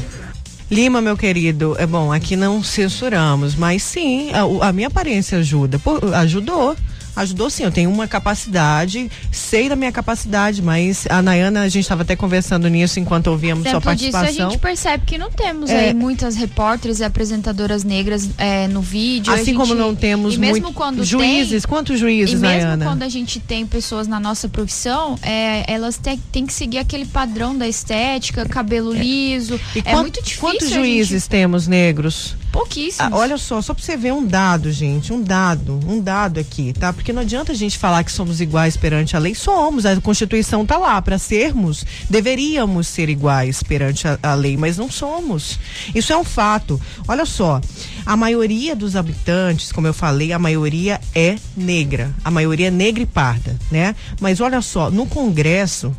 [0.71, 5.79] Lima, meu querido, é bom, aqui não censuramos, mas sim, a, a minha aparência ajuda.
[5.79, 6.77] Pô, ajudou
[7.21, 7.65] ajudou sim.
[7.65, 12.17] Eu tenho uma capacidade, sei da minha capacidade, mas a Nayana, a gente estava até
[12.17, 14.29] conversando nisso enquanto ouvíamos Exemplo sua participação.
[14.29, 18.69] Disso, a gente percebe que não temos é, aí muitas repórteres e apresentadoras negras é,
[18.69, 19.33] no vídeo.
[19.33, 21.63] Assim gente, como não temos e mesmo muito, quando juízes.
[21.63, 22.85] Tem, quantos juízes, e mesmo Nayana?
[22.85, 27.57] quando a gente tem pessoas na nossa profissão, é, elas têm, que seguir aquele padrão
[27.57, 28.99] da estética, cabelo é.
[28.99, 29.61] liso.
[29.75, 30.41] E é quant, muito difícil.
[30.41, 31.31] Quantos juízes gente...
[31.31, 32.37] temos negros?
[32.53, 33.09] Pouquíssimo.
[33.15, 36.73] Ah, olha só, só pra você ver um dado, gente, um dado, um dado aqui,
[36.73, 36.93] tá?
[36.93, 40.65] Porque não adianta a gente falar que somos iguais perante a lei, somos, a Constituição
[40.65, 45.59] tá lá para sermos, deveríamos ser iguais perante a, a, lei, mas não somos.
[45.95, 46.81] Isso é um fato.
[47.07, 47.61] Olha só,
[48.07, 53.03] a maioria dos habitantes, como eu falei, a maioria é negra, a maioria é negra
[53.03, 53.95] e parda, né?
[54.21, 55.95] Mas olha só, no Congresso,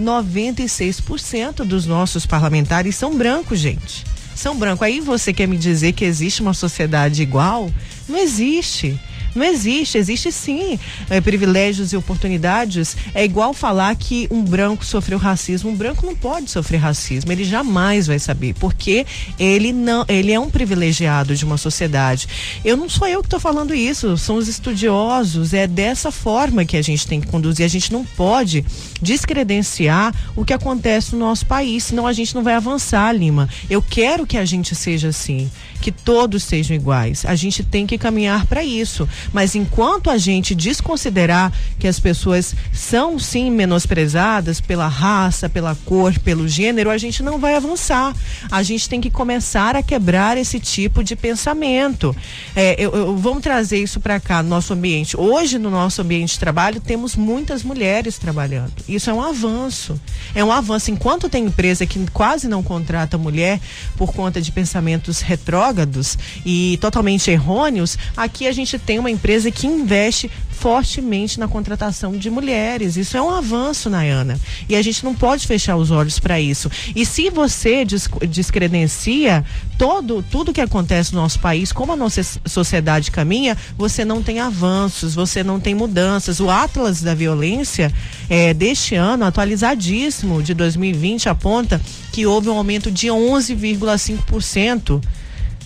[0.00, 4.82] 96% dos nossos parlamentares são brancos, gente são brancos.
[4.82, 7.70] Aí você quer me dizer que existe uma sociedade igual?
[8.08, 8.98] Não existe.
[9.34, 12.96] Não existe, existe sim é, privilégios e oportunidades.
[13.14, 15.70] É igual falar que um branco sofreu racismo.
[15.70, 19.06] Um branco não pode sofrer racismo, ele jamais vai saber, porque
[19.38, 22.28] ele não, ele é um privilegiado de uma sociedade.
[22.64, 25.54] Eu não sou eu que estou falando isso, são os estudiosos.
[25.54, 27.64] É dessa forma que a gente tem que conduzir.
[27.64, 28.64] A gente não pode
[29.00, 33.48] descredenciar o que acontece no nosso país, senão a gente não vai avançar, Lima.
[33.70, 35.50] Eu quero que a gente seja assim
[35.82, 37.26] que todos sejam iguais.
[37.26, 39.06] A gente tem que caminhar para isso.
[39.32, 46.18] Mas enquanto a gente desconsiderar que as pessoas são sim menosprezadas pela raça, pela cor,
[46.20, 48.14] pelo gênero, a gente não vai avançar.
[48.50, 52.14] A gente tem que começar a quebrar esse tipo de pensamento.
[52.54, 55.16] É, eu, eu, vamos trazer isso para cá no nosso ambiente.
[55.16, 58.72] Hoje, no nosso ambiente de trabalho, temos muitas mulheres trabalhando.
[58.88, 60.00] Isso é um avanço.
[60.34, 60.90] É um avanço.
[60.90, 63.60] Enquanto tem empresa que quase não contrata mulher
[63.96, 69.50] por conta de pensamentos retrógrados, retrógrados e totalmente errôneos, aqui a gente tem uma empresa
[69.50, 72.96] que investe fortemente na contratação de mulheres.
[72.96, 74.38] Isso é um avanço, Nayana.
[74.68, 76.70] E a gente não pode fechar os olhos para isso.
[76.94, 79.44] E se você descredencia
[79.76, 84.38] todo, tudo que acontece no nosso país, como a nossa sociedade caminha, você não tem
[84.38, 86.38] avanços, você não tem mudanças.
[86.38, 87.92] O Atlas da Violência
[88.30, 91.80] é, deste ano, atualizadíssimo, de 2020, aponta
[92.12, 95.02] que houve um aumento de 11,5%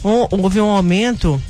[0.06, 1.40] houve um aumento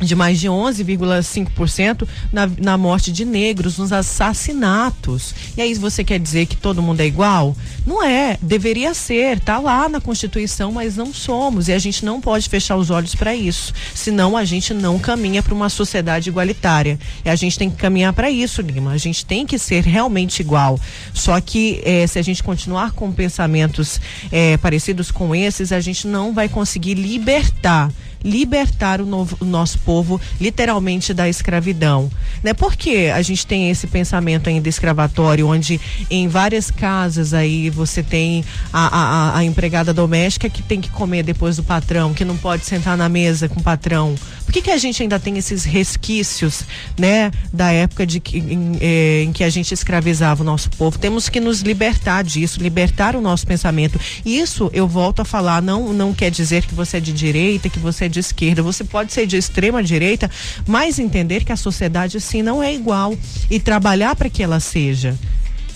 [0.00, 5.34] de mais de 11,5% na, na morte de negros, nos assassinatos.
[5.56, 7.56] E aí você quer dizer que todo mundo é igual?
[7.86, 12.20] Não é, deveria ser, tá lá na Constituição, mas não somos e a gente não
[12.20, 13.72] pode fechar os olhos para isso.
[13.94, 16.98] Senão a gente não caminha para uma sociedade igualitária.
[17.24, 18.92] E a gente tem que caminhar para isso, Lima.
[18.92, 20.78] A gente tem que ser realmente igual.
[21.14, 26.06] Só que eh, se a gente continuar com pensamentos eh, parecidos com esses, a gente
[26.06, 27.90] não vai conseguir libertar
[28.22, 32.10] libertar o, novo, o nosso povo literalmente da escravidão.
[32.42, 32.52] Né?
[32.54, 38.44] Porque a gente tem esse pensamento ainda escravatório, onde em várias casas aí você tem
[38.72, 38.86] a,
[39.34, 42.96] a, a empregada doméstica que tem que comer depois do patrão, que não pode sentar
[42.96, 44.14] na mesa com o patrão.
[44.44, 46.64] Por que, que a gente ainda tem esses resquícios,
[46.96, 50.98] né, da época de que, em, eh, em que a gente escravizava o nosso povo?
[50.98, 53.98] Temos que nos libertar disso, libertar o nosso pensamento.
[54.24, 57.78] Isso eu volto a falar, não não quer dizer que você é de direita, que
[57.78, 58.62] você é de esquerda.
[58.62, 60.30] Você pode ser de extrema direita,
[60.66, 63.16] mas entender que a sociedade assim não é igual
[63.50, 65.16] e trabalhar para que ela seja.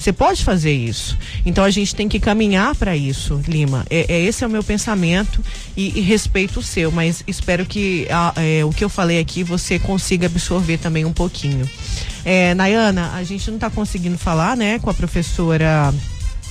[0.00, 1.18] Você pode fazer isso.
[1.44, 3.84] Então a gente tem que caminhar para isso, Lima.
[3.90, 5.44] É, é, esse é o meu pensamento
[5.76, 9.44] e, e respeito o seu, mas espero que a, é, o que eu falei aqui
[9.44, 11.68] você consiga absorver também um pouquinho.
[12.24, 15.92] É, Nayana, a gente não está conseguindo falar, né, com a professora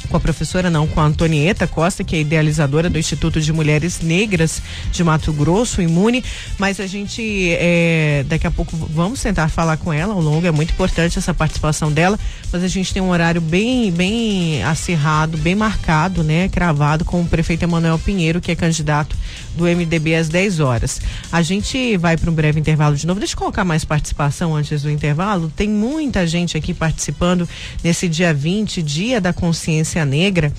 [0.10, 4.02] com a professora não, com a Antonieta Costa, que é idealizadora do Instituto de Mulheres
[4.02, 6.24] Negras de Mato Grosso, Imune,
[6.58, 10.52] mas a gente é, daqui a pouco vamos tentar falar com ela ao longo, é
[10.52, 12.20] muito importante essa participação dela,
[12.52, 17.26] mas a gente tem um horário bem, bem acirrado, bem marcado, né, cravado com o
[17.26, 19.16] prefeito Emanuel Pinheiro, que é candidato
[19.56, 21.02] do MDB às 10 horas.
[21.32, 23.20] A gente vai para um breve intervalo de novo.
[23.20, 25.52] Deixa eu colocar mais participação antes do intervalo.
[25.56, 27.48] Tem muita gente aqui participando
[27.84, 30.52] nesse dia 20, dia da consciência negra.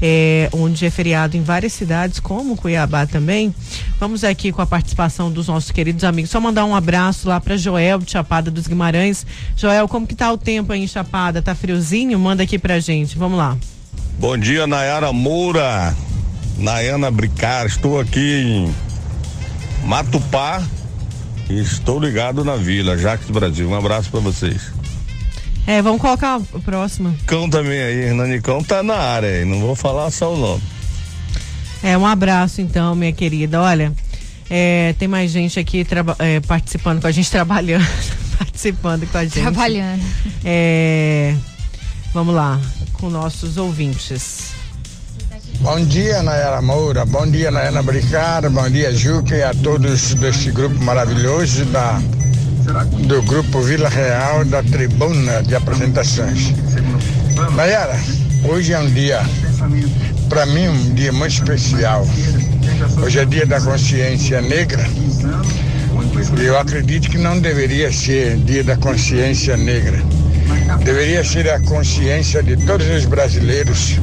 [0.00, 3.52] É, onde é feriado em várias cidades, como Cuiabá também.
[3.98, 6.30] Vamos aqui com a participação dos nossos queridos amigos.
[6.30, 9.26] Só mandar um abraço lá para Joel de Chapada dos Guimarães.
[9.56, 11.42] Joel, como que tá o tempo aí em Chapada?
[11.42, 12.16] Tá friozinho?
[12.16, 13.18] Manda aqui pra gente.
[13.18, 13.56] Vamos lá.
[14.20, 15.94] Bom dia, Nayara Moura.
[16.58, 18.74] Nayana Bricar, estou aqui em
[19.86, 20.60] Matupá
[21.48, 23.68] e estou ligado na Vila, Jacques Brasil.
[23.68, 24.77] Um abraço para vocês.
[25.68, 27.14] É, vamos colocar o próximo.
[27.26, 30.62] Cão também aí, Hernanicão tá na área aí, não vou falar só o nome.
[31.82, 33.60] É, um abraço então, minha querida.
[33.60, 33.92] Olha,
[34.48, 35.86] é, tem mais gente aqui
[36.20, 37.86] é, participando com a gente, trabalhando,
[38.38, 39.42] participando com a gente.
[39.42, 40.02] Trabalhando.
[40.42, 41.34] É,
[42.14, 42.58] vamos lá,
[42.94, 44.52] com nossos ouvintes.
[45.60, 47.04] Bom dia, Nayara Moura.
[47.04, 48.48] Bom dia, Nayana Bricada.
[48.48, 52.00] Bom dia, Juca e a todos deste grupo maravilhoso da,
[53.06, 56.52] do grupo Vila Real da Tribuna de Apresentações.
[57.54, 57.98] Nayara,
[58.44, 59.20] hoje é um dia,
[60.28, 62.06] para mim, um dia muito especial.
[63.02, 64.84] Hoje é dia da consciência negra.
[66.38, 69.98] Eu acredito que não deveria ser dia da consciência negra.
[70.84, 73.96] Deveria ser a consciência de todos os brasileiros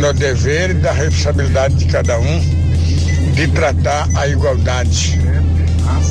[0.00, 2.40] no dever e da responsabilidade de cada um
[3.34, 5.20] de tratar a igualdade.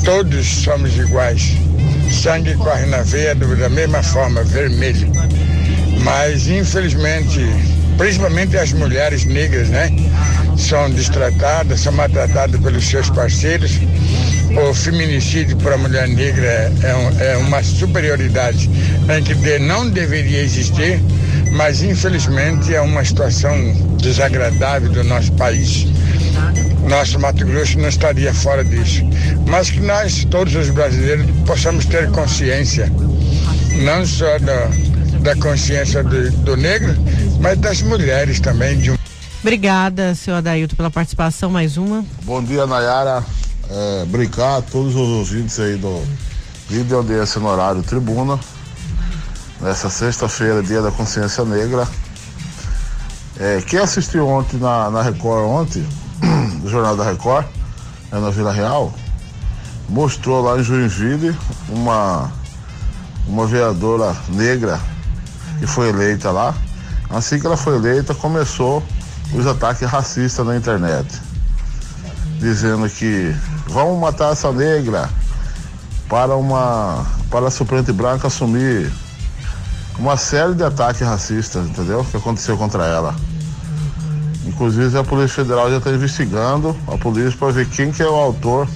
[0.04, 1.65] Todos somos iguais.
[2.10, 5.10] Sangue corre na veia da mesma forma, vermelho.
[6.02, 7.40] Mas, infelizmente,
[7.96, 9.90] principalmente as mulheres negras, né?
[10.56, 13.78] São destratadas, são maltratadas pelos seus parceiros.
[14.56, 18.70] O feminicídio para a mulher negra é, um, é uma superioridade
[19.08, 21.00] em que não deveria existir,
[21.52, 23.54] mas infelizmente é uma situação
[23.98, 25.86] desagradável do nosso país.
[26.88, 29.02] Nosso Mato Grosso não estaria fora disso.
[29.46, 32.90] Mas que nós, todos os brasileiros, possamos ter consciência,
[33.84, 34.68] não só da,
[35.20, 36.94] da consciência do, do negro,
[37.40, 38.78] mas das mulheres também.
[38.78, 38.96] De um...
[39.40, 41.50] Obrigada, senhor Adailton, pela participação.
[41.50, 42.04] Mais uma.
[42.22, 43.24] Bom dia, Nayara.
[43.68, 46.04] É, brincar a todos os ouvintes aí do
[46.68, 48.38] vídeo de audiência no horário Tribuna.
[49.60, 51.86] Nessa sexta-feira, dia da consciência negra.
[53.38, 55.86] É, quem assistiu ontem na, na Record ontem,
[56.66, 57.46] do Jornal da Record,
[58.10, 58.92] é na Vila Real,
[59.88, 61.36] mostrou lá em Joinville
[61.68, 62.30] uma,
[63.28, 64.80] uma vereadora negra
[65.60, 66.52] que foi eleita lá.
[67.08, 68.82] Assim que ela foi eleita, começou
[69.32, 71.08] os ataques racistas na internet.
[72.40, 73.34] Dizendo que
[73.68, 75.08] vamos matar essa negra
[76.08, 78.92] para uma para a suplente branca assumir
[79.98, 82.04] uma série de ataques racistas, entendeu?
[82.04, 83.14] Que aconteceu contra ela.
[84.46, 88.14] Inclusive a Polícia Federal já está investigando a polícia para ver quem que é o
[88.14, 88.68] autor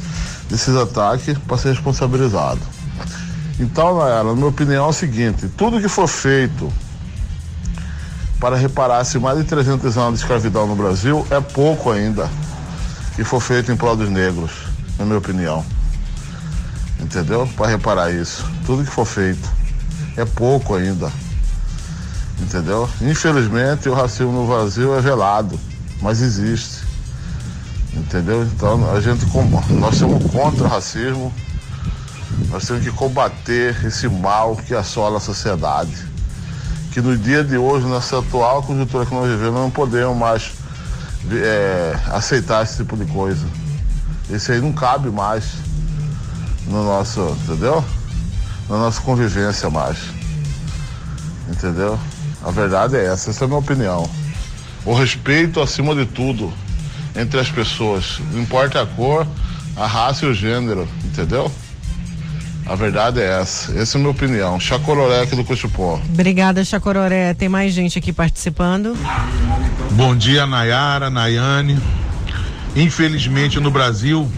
[0.48, 2.60] desses ataques para ser responsabilizado.
[3.58, 6.72] Então, Nayara, na minha opinião é o seguinte, tudo que for feito
[8.40, 12.28] para reparar se mais de 300 anos de escravidão no Brasil é pouco ainda
[13.14, 14.50] que for feito em prol dos negros,
[14.98, 15.64] na minha opinião.
[16.98, 17.48] Entendeu?
[17.56, 18.44] Para reparar isso.
[18.64, 19.48] Tudo que for feito
[20.16, 21.12] é pouco ainda.
[22.40, 22.88] Entendeu?
[23.02, 25.58] Infelizmente o racismo no Brasil é velado,
[26.00, 26.84] mas existe.
[27.94, 28.44] Entendeu?
[28.44, 29.26] Então a gente
[29.72, 31.32] nós somos contra o racismo,
[32.48, 36.08] nós temos que combater esse mal que assola a sociedade.
[36.92, 40.52] Que no dia de hoje, nessa atual conjuntura que nós vivemos, não podemos mais
[41.30, 43.46] é, aceitar esse tipo de coisa.
[44.28, 45.44] Esse aí não cabe mais
[46.66, 47.84] no nosso, entendeu?
[48.68, 49.98] Na nossa convivência mais.
[51.48, 51.98] Entendeu?
[52.42, 54.08] A verdade é essa, essa é a minha opinião.
[54.84, 56.52] O respeito acima de tudo
[57.14, 58.18] entre as pessoas.
[58.32, 59.26] Não importa a cor,
[59.76, 61.50] a raça e o gênero, entendeu?
[62.66, 63.76] A verdade é essa.
[63.78, 64.58] Essa é a minha opinião.
[64.58, 66.00] Chacororé aqui do Cochupó.
[66.12, 67.34] Obrigada, Chacororé.
[67.34, 68.96] Tem mais gente aqui participando.
[69.92, 71.78] Bom dia, Nayara, Nayane.
[72.76, 74.30] Infelizmente no Brasil,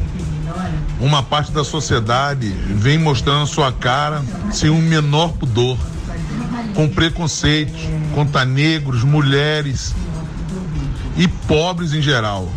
[0.98, 5.76] uma parte da sociedade vem mostrando sua cara sem um menor pudor
[6.74, 7.80] com preconceitos
[8.14, 9.94] contra negros, mulheres
[11.16, 12.50] e pobres em geral.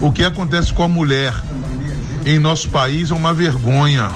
[0.00, 1.34] O que acontece com a mulher
[2.26, 4.10] em nosso país é uma vergonha.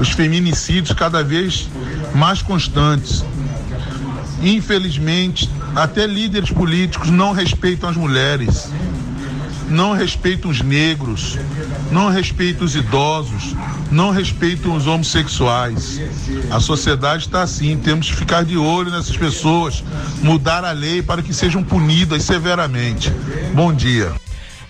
[0.00, 1.68] Os feminicídios cada vez
[2.14, 3.24] mais constantes.
[4.42, 8.70] Infelizmente, até líderes políticos não respeitam as mulheres
[9.68, 11.38] não respeitam os negros,
[11.90, 13.54] não respeitam os idosos,
[13.90, 16.00] não respeitam os homossexuais.
[16.50, 19.82] A sociedade está assim, temos que ficar de olho nessas pessoas,
[20.22, 23.10] mudar a lei para que sejam punidas severamente.
[23.54, 24.12] Bom dia.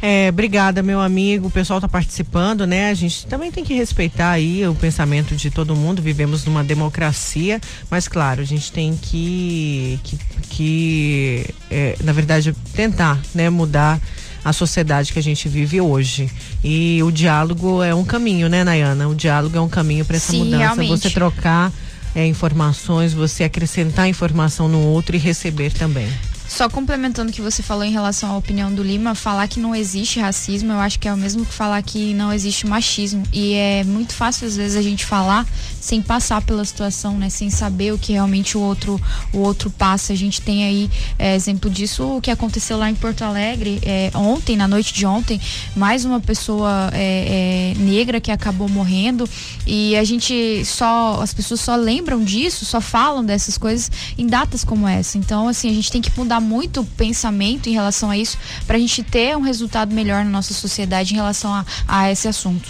[0.00, 1.48] É, obrigada, meu amigo.
[1.48, 2.88] O pessoal está participando, né?
[2.90, 6.00] A gente também tem que respeitar aí o pensamento de todo mundo.
[6.00, 10.18] Vivemos numa democracia, mas claro, a gente tem que, que,
[10.50, 14.00] que é, na verdade, tentar, né, mudar
[14.48, 16.30] a sociedade que a gente vive hoje.
[16.64, 19.08] E o diálogo é um caminho, né, Nayana?
[19.08, 20.58] O diálogo é um caminho para essa Sim, mudança.
[20.58, 20.88] Realmente.
[20.88, 21.72] Você trocar
[22.14, 26.08] é, informações, você acrescentar informação no outro e receber também.
[26.48, 29.74] Só complementando o que você falou em relação à opinião do Lima, falar que não
[29.74, 33.22] existe racismo, eu acho que é o mesmo que falar que não existe machismo.
[33.32, 35.46] E é muito fácil, às vezes, a gente falar
[35.78, 37.28] sem passar pela situação, né?
[37.28, 39.00] Sem saber o que realmente o outro,
[39.32, 40.14] o outro passa.
[40.14, 44.10] A gente tem aí é, exemplo disso, o que aconteceu lá em Porto Alegre é,
[44.14, 45.38] ontem, na noite de ontem,
[45.76, 49.28] mais uma pessoa é, é negra que acabou morrendo.
[49.66, 54.64] E a gente só, as pessoas só lembram disso, só falam dessas coisas em datas
[54.64, 55.18] como essa.
[55.18, 58.38] Então, assim, a gente tem que mudar mudar muito o pensamento em relação a isso
[58.66, 62.28] para a gente ter um resultado melhor na nossa sociedade em relação a, a esse
[62.28, 62.68] assunto.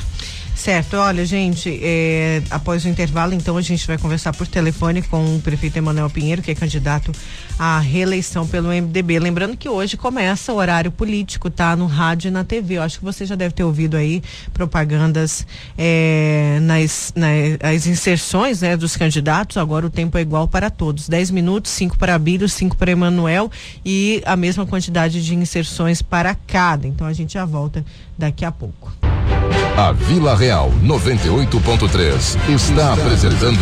[0.58, 5.36] Certo, olha, gente, é, após o intervalo, então a gente vai conversar por telefone com
[5.36, 7.12] o prefeito Emanuel Pinheiro, que é candidato
[7.56, 9.20] à reeleição pelo MDB.
[9.20, 11.76] Lembrando que hoje começa o horário político, tá?
[11.76, 12.74] No rádio e na TV.
[12.74, 14.20] Eu acho que você já deve ter ouvido aí
[14.52, 15.46] propagandas
[15.78, 19.58] é, nas, nas inserções né, dos candidatos.
[19.58, 21.08] Agora o tempo é igual para todos.
[21.08, 23.48] 10 minutos, 5 para Abílio, 5 para Emanuel
[23.84, 26.84] e a mesma quantidade de inserções para cada.
[26.88, 27.84] Então a gente já volta
[28.18, 28.92] daqui a pouco.
[29.78, 33.60] A Vila Real 98.3 está apresentando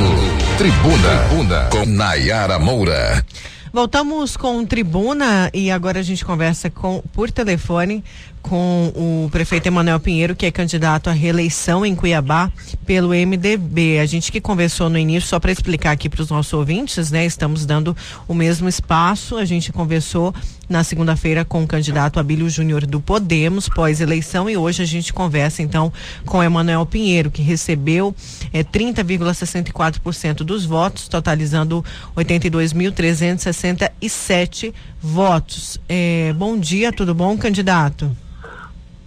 [0.57, 3.23] Tribuna, Tribuna com Nayara Moura.
[3.71, 8.03] Voltamos com Tribuna e agora a gente conversa com por telefone
[8.41, 12.51] com o prefeito Emanuel Pinheiro, que é candidato à reeleição em Cuiabá
[12.87, 13.99] pelo MDB.
[13.99, 17.27] A gente que conversou no início, só para explicar aqui para os nossos ouvintes, né?
[17.27, 17.95] Estamos dando
[18.27, 19.37] o mesmo espaço.
[19.37, 20.35] A gente conversou
[20.69, 25.63] na segunda-feira com o candidato Abílio Júnior do Podemos, pós-eleição, e hoje a gente conversa
[25.63, 25.93] então
[26.25, 28.13] com Emanuel Pinheiro, que recebeu
[28.53, 31.85] é, 30,64% dos votos, totalizando
[32.17, 35.81] 82.367 votos.
[35.89, 38.11] É, bom dia, tudo bom, candidato?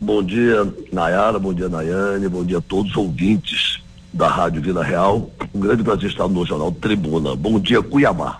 [0.01, 3.81] Bom dia, Nayara, bom dia, Nayane, bom dia a todos os ouvintes
[4.13, 5.29] da Rádio Vila Real.
[5.53, 7.35] Um grande prazer estar no Jornal Tribuna.
[7.35, 8.39] Bom dia, Cuiabá.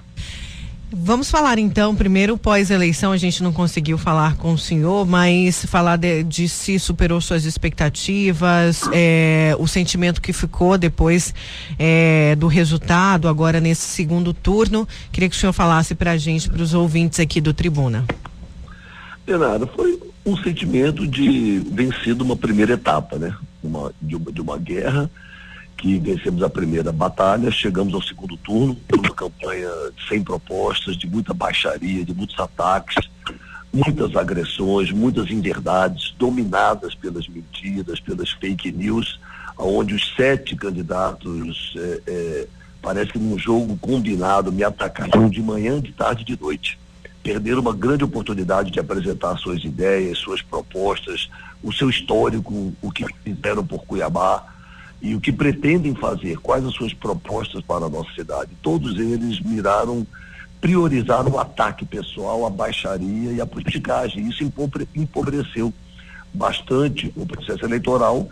[0.91, 5.97] Vamos falar então, primeiro pós-eleição, a gente não conseguiu falar com o senhor, mas falar
[5.97, 11.31] de, de se superou suas expectativas, é, o sentimento que ficou depois
[11.77, 14.87] é, do resultado, agora nesse segundo turno.
[15.11, 18.03] Queria que o senhor falasse para a gente, para os ouvintes aqui do Tribuna.
[19.27, 23.35] Bernardo, foi um sentimento de vencido uma primeira etapa, né?
[23.63, 25.07] Uma, de, uma, de uma guerra
[25.79, 29.69] que vencemos a primeira batalha, chegamos ao segundo turno, uma campanha
[30.09, 33.09] sem propostas, de muita baixaria, de muitos ataques,
[33.71, 39.19] muitas agressões, muitas inverdades, dominadas pelas mentiras, pelas fake news,
[39.57, 42.47] onde os sete candidatos, é, é,
[42.81, 46.77] parece que num jogo combinado, me atacaram de manhã, de tarde e de noite.
[47.23, 51.29] Perderam uma grande oportunidade de apresentar suas ideias, suas propostas,
[51.63, 54.58] o seu histórico, o que fizeram por Cuiabá
[55.01, 58.51] e o que pretendem fazer, quais as suas propostas para a nossa cidade.
[58.61, 60.05] Todos eles miraram,
[60.59, 64.27] priorizaram o ataque pessoal, a baixaria e a politicagem.
[64.27, 64.43] Isso
[64.95, 65.73] empobreceu
[66.33, 68.29] bastante o processo eleitoral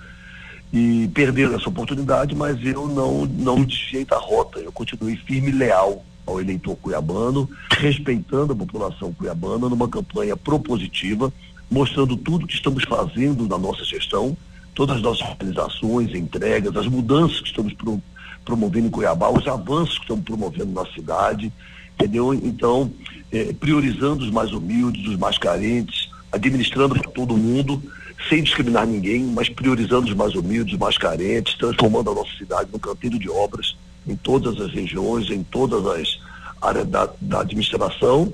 [0.72, 5.54] e perderam essa oportunidade, mas eu não, não desviei da rota, eu continuei firme e
[5.54, 11.32] leal ao eleitor cuiabano, respeitando a população cuiabana numa campanha propositiva,
[11.72, 14.36] mostrando tudo que estamos fazendo na nossa gestão,
[14.78, 18.00] todas as nossas realizações, entregas, as mudanças que estamos pro,
[18.46, 21.52] promovendo em Cuiabá, os avanços que estamos promovendo na cidade,
[21.96, 22.32] entendeu?
[22.32, 22.92] Então,
[23.32, 27.82] eh, priorizando os mais humildes, os mais carentes, administrando para todo mundo,
[28.30, 32.70] sem discriminar ninguém, mas priorizando os mais humildes, os mais carentes, transformando a nossa cidade
[32.72, 33.76] num canteiro de obras
[34.08, 36.20] em todas as regiões, em todas as
[36.62, 38.32] áreas da, da administração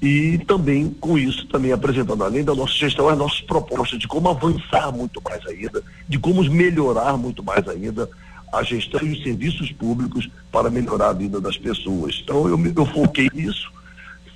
[0.00, 4.28] e também com isso também apresentando além da nossa gestão as nossas propostas de como
[4.28, 8.08] avançar muito mais ainda, de como melhorar muito mais ainda
[8.52, 12.20] a gestão e os serviços públicos para melhorar a vida das pessoas.
[12.22, 13.70] Então eu, eu foquei nisso,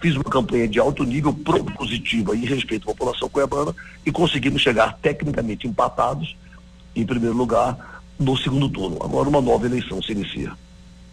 [0.01, 4.99] fiz uma campanha de alto nível propositiva em respeito à população cuiabana e conseguimos chegar
[5.01, 6.37] tecnicamente empatados
[6.95, 8.99] em primeiro lugar no segundo turno.
[9.03, 10.53] Agora uma nova eleição se inicia.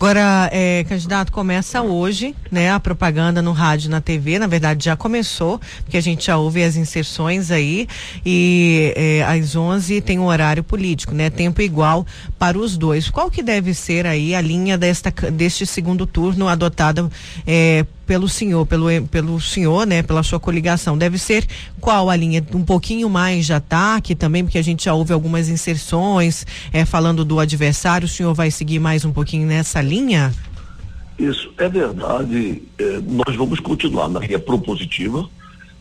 [0.02, 2.72] Agora, é, candidato, começa hoje, né?
[2.72, 6.38] A propaganda no rádio e na TV, na verdade já começou, porque a gente já
[6.38, 7.86] ouve as inserções aí
[8.26, 11.30] e é, às 11 tem um horário político, né?
[11.30, 12.08] Tempo igual
[12.40, 13.10] para os dois.
[13.10, 17.10] Qual que deve ser aí a linha desta, deste segundo turno adotada
[17.46, 21.46] é, pelo senhor, pelo, pelo senhor, né, pela sua coligação, deve ser
[21.80, 22.44] qual a linha?
[22.56, 26.44] Um pouquinho mais de ataque também, porque a gente já ouve algumas inserções
[26.74, 30.34] é, falando do adversário, o senhor vai seguir mais um pouquinho nessa linha?
[31.20, 32.64] Isso, é verdade.
[32.80, 35.30] É, nós vamos continuar na linha propositiva,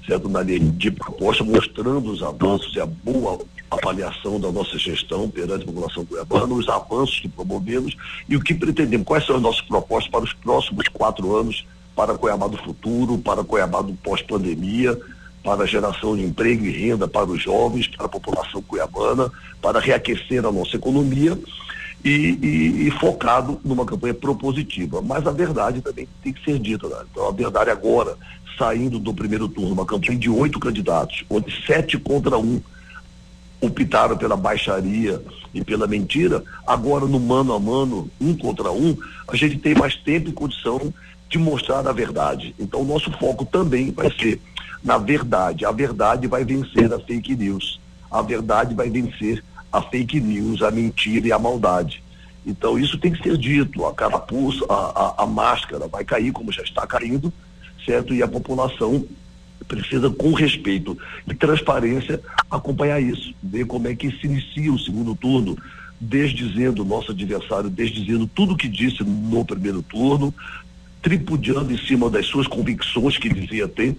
[0.06, 0.28] certo?
[0.28, 3.38] Na linha de proposta, mostrando os avanços e a boa
[3.70, 7.96] avaliação da nossa gestão perante a população cuiabana, os avanços que promovemos
[8.28, 11.64] e o que pretendemos, quais são as nossas propostas para os próximos quatro anos
[11.98, 14.96] para Cuiabá do futuro, para Cuiabá do pós-pandemia,
[15.42, 19.80] para a geração de emprego e renda para os jovens, para a população cuiabana, para
[19.80, 21.36] reaquecer a nossa economia
[22.04, 25.02] e, e, e focado numa campanha propositiva.
[25.02, 26.86] Mas a verdade também tem que ser dita.
[26.86, 26.98] Né?
[27.10, 28.16] Então, a verdade agora,
[28.56, 32.62] saindo do primeiro turno, uma campanha de oito candidatos, onde sete contra um
[33.60, 35.20] optaram pela baixaria
[35.52, 38.96] e pela mentira, agora no mano a mano, um contra um,
[39.26, 40.94] a gente tem mais tempo e condição
[41.28, 42.54] de mostrar a verdade.
[42.58, 44.40] Então, o nosso foco também vai ser
[44.82, 45.64] na verdade.
[45.64, 47.80] A verdade vai vencer a fake news.
[48.10, 52.02] A verdade vai vencer a fake news, a mentira e a maldade.
[52.46, 56.50] Então isso tem que ser dito, a carapuça, a, a, a máscara vai cair como
[56.50, 57.30] já está caindo,
[57.84, 58.14] certo?
[58.14, 59.04] E a população
[59.66, 65.14] precisa, com respeito e transparência, acompanhar isso, ver como é que se inicia o segundo
[65.14, 65.58] turno,
[66.00, 70.32] desdizendo o nosso adversário, desdizendo tudo que disse no primeiro turno,
[71.08, 73.96] tripudiando em cima das suas convicções que dizia ter,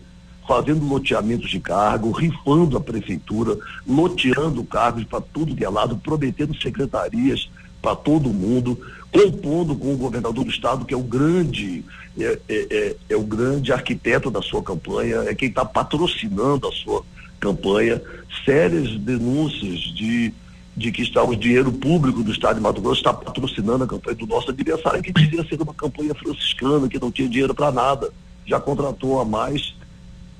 [0.48, 3.58] fazendo loteamentos de cargo, rifando a prefeitura,
[3.88, 7.50] loteando cargos para tudo que é lado, prometendo secretarias
[7.82, 8.80] para todo mundo,
[9.12, 11.84] compondo com o governador do estado, que é o grande,
[12.20, 16.72] é, é, é, é o grande arquiteto da sua campanha, é quem está patrocinando a
[16.72, 17.04] sua
[17.40, 18.00] campanha,
[18.46, 20.32] sérias denúncias de,
[20.80, 24.16] de que está o dinheiro público do estado de Mato Grosso está patrocinando a campanha
[24.16, 28.10] do nosso adversário, que dizia ser uma campanha franciscana, que não tinha dinheiro para nada.
[28.46, 29.76] Já contratou a mais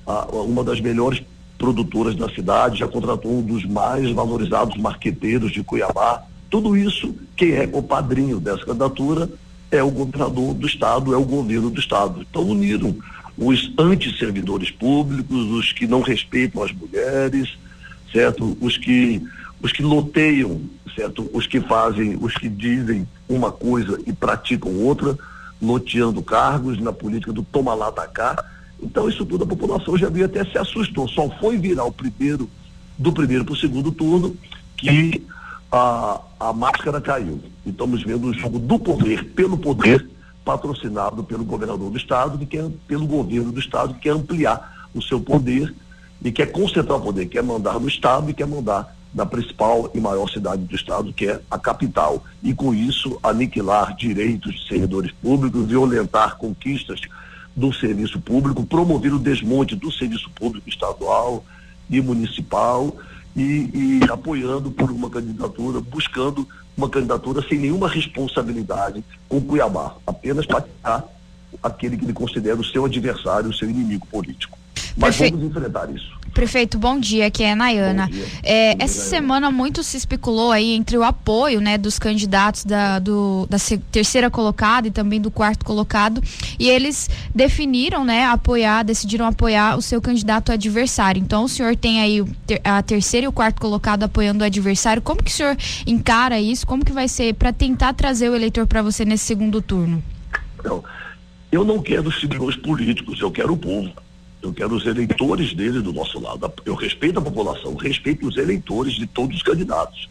[0.08, 1.22] a, uma das melhores
[1.58, 7.52] produtoras da cidade, já contratou um dos mais valorizados marqueteiros de Cuiabá, tudo isso, quem
[7.52, 9.30] é o padrinho dessa candidatura
[9.70, 12.26] é o governador do Estado, é o governo do Estado.
[12.28, 12.96] Então uniram
[13.38, 17.58] os antisservidores públicos, os que não respeitam as mulheres,
[18.12, 18.58] certo?
[18.60, 19.22] Os que,
[19.62, 20.62] os que loteiam,
[20.96, 21.30] certo?
[21.34, 25.18] Os que fazem, os que dizem uma coisa e praticam outra,
[25.62, 28.44] loteando cargos na política do toma lá da cá.
[28.82, 31.08] Então isso tudo a população já viu até se assustou.
[31.08, 32.50] Só foi virar o primeiro,
[32.98, 34.36] do primeiro para o segundo turno,
[34.78, 35.26] que
[35.72, 37.42] a, a máscara caiu.
[37.66, 40.10] E estamos vendo o jogo do poder pelo poder,
[40.46, 45.02] patrocinado pelo governador do estado, que quer, pelo governo do estado, que quer ampliar o
[45.02, 45.74] seu poder
[46.24, 50.00] e quer concentrar o poder, quer mandar no estado e quer mandar na principal e
[50.00, 52.24] maior cidade do estado, que é a capital.
[52.44, 57.02] E com isso aniquilar direitos de servidores públicos, violentar conquistas
[57.56, 61.44] do serviço público, promover o desmonte do serviço público estadual
[61.90, 62.96] e municipal
[63.36, 66.48] e, e apoiando por uma candidatura, buscando
[66.78, 71.04] uma candidatura sem nenhuma responsabilidade com Cuiabá, apenas para
[71.62, 74.58] aquele que ele considera o seu adversário, o seu inimigo político.
[74.98, 75.38] Mas Perfeito.
[75.38, 76.20] vamos enfrentar isso.
[76.34, 78.10] Prefeito, bom dia, aqui é a Nayana.
[78.44, 79.10] É, essa Nayana.
[79.10, 83.58] semana muito se especulou aí entre o apoio né, dos candidatos da, do, da
[83.92, 86.22] terceira colocada e também do quarto colocado.
[86.58, 91.20] E eles definiram, né, apoiar, decidiram apoiar o seu candidato adversário.
[91.22, 92.24] Então o senhor tem aí
[92.64, 95.02] a terceira e o quarto colocado apoiando o adversário.
[95.02, 96.66] Como que o senhor encara isso?
[96.66, 100.02] Como que vai ser para tentar trazer o eleitor para você nesse segundo turno?
[100.64, 100.84] Não,
[101.52, 103.92] eu não quero os seguidores políticos, eu quero o povo.
[104.42, 106.52] Eu quero os eleitores dele do nosso lado.
[106.66, 110.10] Eu respeito a população, respeito os eleitores de todos os candidatos.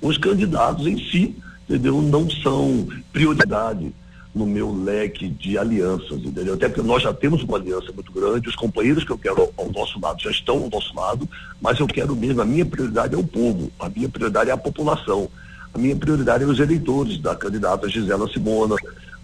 [0.00, 1.36] Os candidatos em si,
[1.68, 3.92] entendeu, não são prioridade
[4.34, 6.54] no meu leque de alianças, entendeu?
[6.54, 9.70] Até porque nós já temos uma aliança muito grande, os companheiros que eu quero ao,
[9.72, 11.28] nosso lado já estão ao nosso lado,
[11.60, 14.56] mas eu quero mesmo, a minha prioridade é o povo, a minha prioridade é a
[14.56, 15.28] população,
[15.74, 18.76] a minha prioridade é os eleitores da candidata Gisela Simona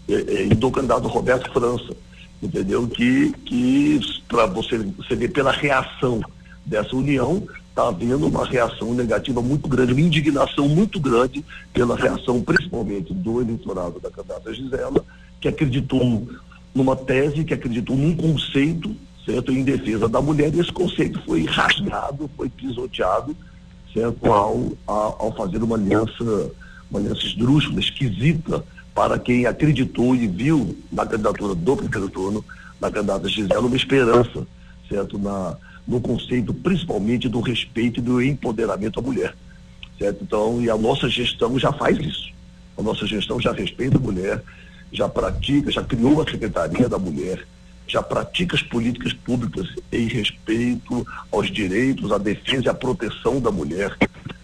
[0.08, 1.94] e, e do candidato Roberto França
[2.42, 2.86] entendeu?
[2.86, 6.20] Que, que para você, você ver pela reação
[6.64, 12.40] dessa união, está havendo uma reação negativa muito grande, uma indignação muito grande pela reação,
[12.40, 15.04] principalmente do eleitorado da candidata Gisela,
[15.40, 16.26] que acreditou
[16.72, 21.44] numa tese, que acreditou num conceito, certo, em defesa da mulher, e esse conceito foi
[21.44, 23.36] rasgado, foi pisoteado,
[23.92, 26.52] certo, ao, ao, fazer uma aliança,
[26.88, 28.64] uma aliança esdrúxula, esquisita,
[28.94, 32.44] para quem acreditou e viu na candidatura do primeiro turno,
[32.80, 34.46] na candidata Gisela, uma esperança,
[34.88, 35.18] certo?
[35.18, 39.34] Na, no conceito principalmente do respeito e do empoderamento à mulher.
[39.98, 40.22] Certo?
[40.22, 42.32] Então, e a nossa gestão já faz isso.
[42.76, 44.42] A nossa gestão já respeita a mulher,
[44.92, 47.46] já pratica, já criou a Secretaria da Mulher,
[47.86, 53.50] já pratica as políticas públicas em respeito aos direitos, à defesa e à proteção da
[53.50, 53.96] mulher.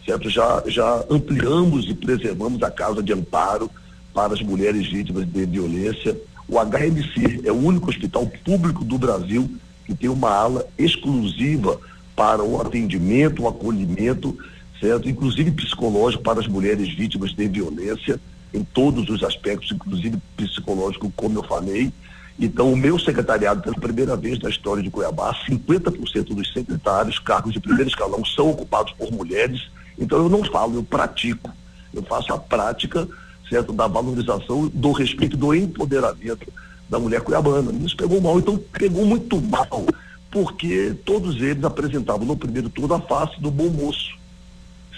[0.04, 0.30] Certo?
[0.30, 3.70] Já, já ampliamos e preservamos a Casa de Amparo,
[4.12, 6.16] para as mulheres vítimas de violência.
[6.48, 9.50] O HMC é o único hospital público do Brasil
[9.86, 11.80] que tem uma ala exclusiva
[12.14, 14.36] para o atendimento, o acolhimento,
[14.80, 15.08] certo?
[15.08, 18.20] Inclusive psicológico para as mulheres vítimas de violência,
[18.52, 21.92] em todos os aspectos, inclusive psicológico, como eu falei.
[22.38, 27.52] Então, o meu secretariado, pela primeira vez na história de Cuiabá, 50% dos secretários, cargos
[27.52, 29.68] de primeiro escalão, são ocupados por mulheres.
[29.98, 31.50] Então, eu não falo, eu pratico.
[31.92, 33.06] Eu faço a prática
[33.50, 33.72] certo?
[33.72, 36.50] Da valorização, do respeito, do empoderamento
[36.88, 37.72] da mulher cuiabana.
[37.84, 39.84] Isso pegou mal, então pegou muito mal,
[40.30, 44.16] porque todos eles apresentavam no primeiro turno a face do bom moço,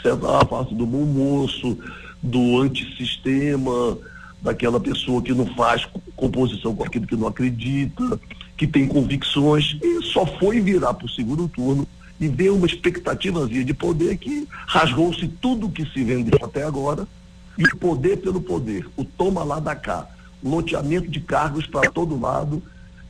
[0.02, 0.26] certo?
[0.26, 1.76] A face do bom moço,
[2.22, 3.98] do antissistema,
[4.40, 5.86] daquela pessoa que não faz
[6.16, 8.20] composição com aquilo que não acredita,
[8.56, 11.86] que tem convicções, e só foi virar para o segundo turno
[12.20, 17.06] e veio uma expectativazinha de poder que rasgou-se tudo que se vendeu até agora
[17.58, 20.06] e o poder pelo poder, o toma lá da cá,
[20.42, 22.62] loteamento de cargos para todo lado,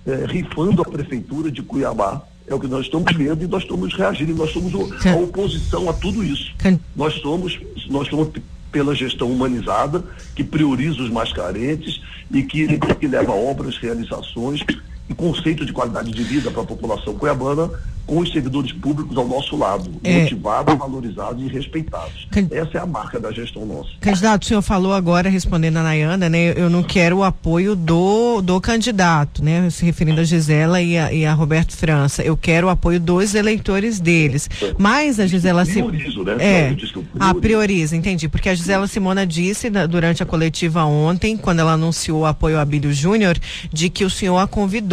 [0.07, 2.23] eh, rifando a prefeitura de Cuiabá.
[2.47, 5.93] É o que nós estamos vendo e nós estamos reagindo, nós somos a oposição a
[5.93, 6.53] tudo isso.
[6.95, 8.31] Nós somos, nós somos
[8.73, 10.03] pela gestão humanizada,
[10.35, 14.65] que prioriza os mais carentes e que, que leva obras, realizações
[15.09, 17.71] e conceito de qualidade de vida para a população cuiabana
[18.07, 20.23] com os servidores públicos ao nosso lado, é...
[20.23, 22.27] motivados, valorizados e respeitados.
[22.31, 22.49] Can...
[22.51, 23.91] Essa é a marca da gestão nossa.
[24.01, 26.53] Candidato, o senhor falou agora, respondendo a Nayana, né?
[26.57, 29.71] Eu não quero o apoio do, do candidato, né?
[29.71, 32.23] Se referindo a Gisela e a, e a Roberto França.
[32.23, 34.51] Eu quero o apoio dos eleitores deles.
[34.61, 34.75] É.
[34.77, 35.99] Mas a Gisela Simona.
[36.37, 36.45] Né?
[36.45, 36.77] É.
[37.21, 38.29] Ah, prioriza, entendi.
[38.29, 42.59] Porque a Gisela Simona disse na, durante a coletiva ontem, quando ela anunciou o apoio
[42.59, 43.39] a Abílio Júnior,
[43.73, 44.92] de que o senhor a convidou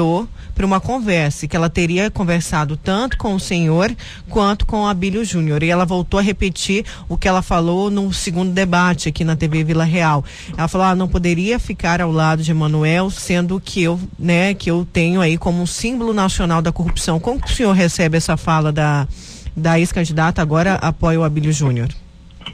[0.56, 3.96] para uma conversa, que ela teria conversado tanto com o senhor
[4.30, 5.64] quanto com a Abílio Júnior.
[5.64, 9.64] E ela voltou a repetir o que ela falou no segundo debate aqui na TV
[9.64, 10.24] Vila Real.
[10.58, 14.70] Ela falou: ah, não poderia ficar ao lado de Emanuel, sendo que eu, né, que
[14.70, 17.20] eu tenho aí como um símbolo nacional da corrupção.
[17.20, 19.08] Como que o senhor recebe essa fala da,
[19.56, 21.90] da ex-candidata, agora apoia o Abílio Júnior?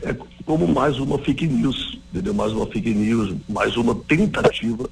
[0.03, 0.15] É
[0.45, 2.33] como mais uma fake news, entendeu?
[2.33, 4.89] Mais uma fake news, mais uma tentativa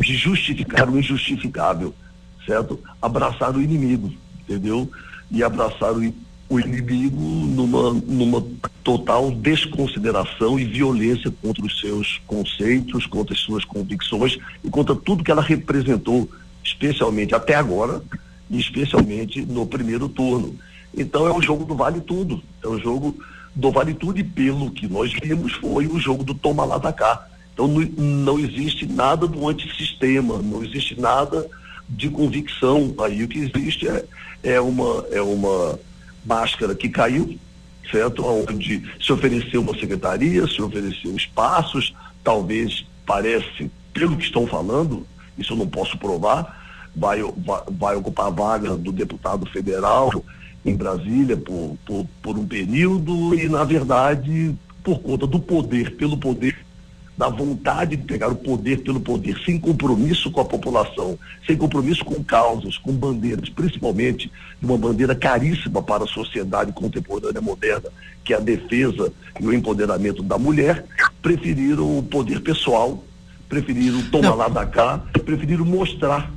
[0.00, 1.94] de justificar o injustificável
[2.46, 2.78] certo?
[3.00, 4.90] Abraçar o inimigo, entendeu?
[5.30, 6.14] E abraçar o,
[6.48, 8.44] o inimigo numa, numa
[8.82, 15.24] total desconsideração e violência contra os seus conceitos, contra as suas convicções e contra tudo
[15.24, 16.28] que ela representou,
[16.62, 18.02] especialmente até agora,
[18.50, 20.54] e especialmente no primeiro turno.
[20.94, 23.16] Então é um jogo do vale tudo, é um jogo
[23.54, 26.92] do vale tudo e pelo que nós vimos foi o jogo do toma lá da
[26.92, 27.28] cá.
[27.52, 31.48] Então não, não existe nada do antissistema, não existe nada
[31.88, 32.94] de convicção.
[32.98, 34.04] Aí o que existe é,
[34.42, 35.78] é, uma, é uma
[36.24, 37.38] máscara que caiu,
[37.90, 38.24] certo?
[38.24, 41.94] Onde se ofereceu uma secretaria, se ofereceu espaços,
[42.24, 48.26] talvez parece, pelo que estão falando, isso eu não posso provar, vai, vai, vai ocupar
[48.26, 50.24] a vaga do deputado federal
[50.64, 56.16] em Brasília por, por, por um período e, na verdade, por conta do poder, pelo
[56.16, 56.56] poder
[57.22, 61.16] da vontade de pegar o poder pelo poder, sem compromisso com a população,
[61.46, 64.28] sem compromisso com causas, com bandeiras, principalmente
[64.60, 67.90] de uma bandeira caríssima para a sociedade contemporânea moderna,
[68.24, 70.84] que é a defesa e o empoderamento da mulher,
[71.22, 73.04] preferiram o poder pessoal,
[73.48, 76.28] preferiram tomar lá da cá, preferiram mostrar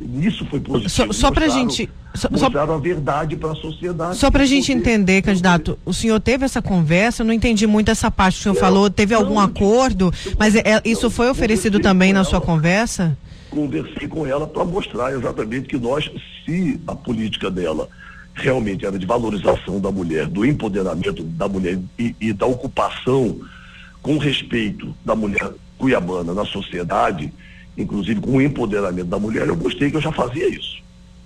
[0.00, 1.12] Nisso foi positivo.
[1.12, 1.90] Só, só para a gente.
[2.14, 4.16] Só, mostraram a verdade para a sociedade.
[4.16, 7.90] Só para a gente entender, candidato, o senhor teve essa conversa, eu não entendi muito
[7.90, 11.30] essa parte que o senhor falou, teve não, algum acordo, mas é, é isso foi
[11.30, 13.16] oferecido também na ela, sua conversa?
[13.50, 16.10] Conversei com ela para mostrar exatamente que nós,
[16.44, 17.88] se a política dela
[18.34, 23.38] realmente era de valorização da mulher, do empoderamento da mulher e, e da ocupação
[24.02, 27.32] com respeito da mulher cuiabana na sociedade,
[27.76, 30.78] inclusive com o empoderamento da mulher, eu gostei que eu já fazia isso.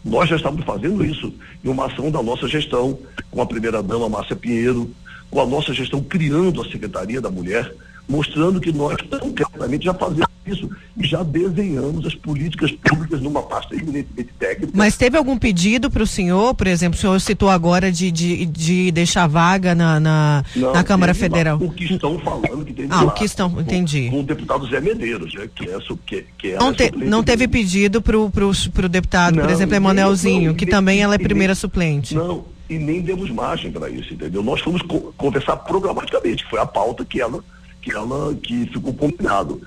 [0.04, 1.32] Nós já estamos fazendo isso
[1.64, 2.98] em uma ação da nossa gestão,
[3.30, 4.90] com a primeira-dama Márcia Pinheiro,
[5.30, 7.72] com a nossa gestão criando a Secretaria da Mulher,
[8.08, 13.42] mostrando que nós tão claramente já fazemos isso e já desenhamos as políticas públicas numa
[13.42, 14.72] pasta eminentemente técnica.
[14.74, 18.44] Mas teve algum pedido para o senhor, por exemplo, o senhor citou agora de, de,
[18.46, 21.58] de deixar vaga na, na, Não, na Câmara Federal?
[21.58, 24.06] o que estão falando que tem Ah, o que estão, entendi.
[24.06, 27.22] Com, com o deputado Zé Medeiros, né, que é, que, que é não, te, não
[27.22, 31.52] teve pedido para o deputado, não, por exemplo, Emanuelzinho, que nem, também ela é primeira
[31.52, 32.14] nem, suplente.
[32.14, 34.42] Não, e nem demos margem para isso, entendeu?
[34.42, 37.42] Nós fomos co conversar programaticamente, foi a pauta que ela
[37.82, 39.60] que ela que ficou combinado.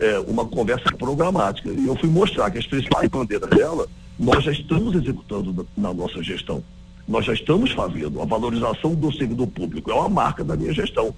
[0.00, 1.70] É, uma conversa programática.
[1.70, 3.86] E eu fui mostrar que as principais bandeiras dela
[4.18, 6.62] nós já estamos executando na nossa gestão.
[7.08, 8.20] Nós já estamos fazendo.
[8.20, 11.14] A valorização do servidor público é uma marca da minha gestão.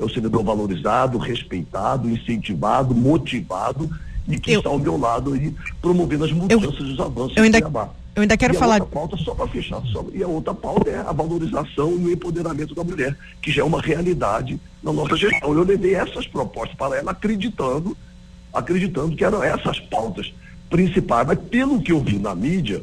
[0.00, 3.90] É o servidor valorizado respeitado incentivado motivado
[4.26, 7.44] e que eu, está ao meu lado aí promovendo as mudanças e os avanços eu
[7.44, 7.60] ainda...
[8.16, 8.76] Eu ainda quero e falar.
[8.76, 12.06] A outra pauta, só para fechar, só, e a outra pauta é a valorização e
[12.06, 15.52] o empoderamento da mulher, que já é uma realidade na nossa gestão.
[15.52, 17.94] Eu levei essas propostas para ela acreditando,
[18.54, 20.32] acreditando que eram essas pautas
[20.70, 21.26] principais.
[21.26, 22.82] Mas pelo que eu vi na mídia,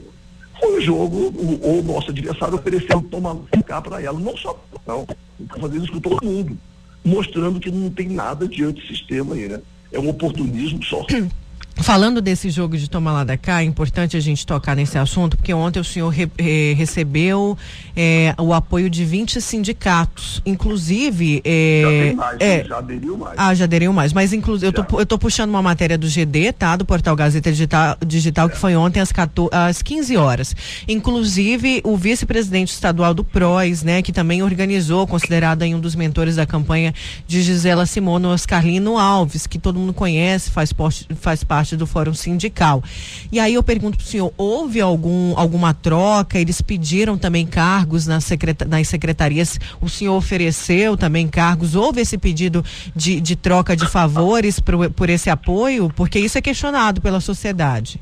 [0.59, 4.19] foi o jogo, o, o nosso adversário ofereceu tomar ficar para ela.
[4.19, 5.01] Não só não,
[5.39, 6.55] está fazendo isso com todo mundo,
[7.03, 9.59] mostrando que não tem nada de antissistema aí, né?
[9.91, 11.03] É um oportunismo só.
[11.76, 15.36] Falando desse jogo de tomar lá da cá, é importante a gente tocar nesse assunto,
[15.36, 17.57] porque ontem o senhor re, re, recebeu
[17.95, 21.41] é, o apoio de 20 sindicatos, inclusive.
[21.43, 23.34] É, já tem mais, é, já aderiu mais.
[23.38, 24.13] Ah, já aderiu mais.
[24.13, 26.76] Mas inclusive, eu tô, eu tô puxando uma matéria do GD, tá?
[26.76, 30.55] Do portal Gazeta Digital, Digital que foi ontem às, 14, às 15 horas.
[30.88, 36.36] Inclusive, o vice-presidente estadual do PROS, né, que também organizou, considerado aí um dos mentores
[36.36, 36.93] da campanha
[37.28, 40.74] de Gisela Simono, Oscarlino Alves, que todo mundo conhece, faz,
[41.19, 42.84] faz parte parte do Fórum Sindical.
[43.32, 46.38] E aí eu pergunto para o senhor, houve algum, alguma troca?
[46.38, 49.57] Eles pediram também cargos nas, secreta nas secretarias?
[49.82, 51.74] O senhor ofereceu também cargos?
[51.74, 55.89] Houve esse pedido de, de troca de favores por, por esse apoio?
[55.95, 57.99] Porque isso é questionado pela sociedade.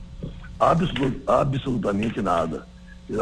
[0.60, 2.66] Absolut, absolutamente nada.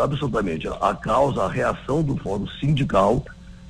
[0.02, 0.68] Absolutamente.
[0.68, 3.26] A causa, a reação do Fórum Sindical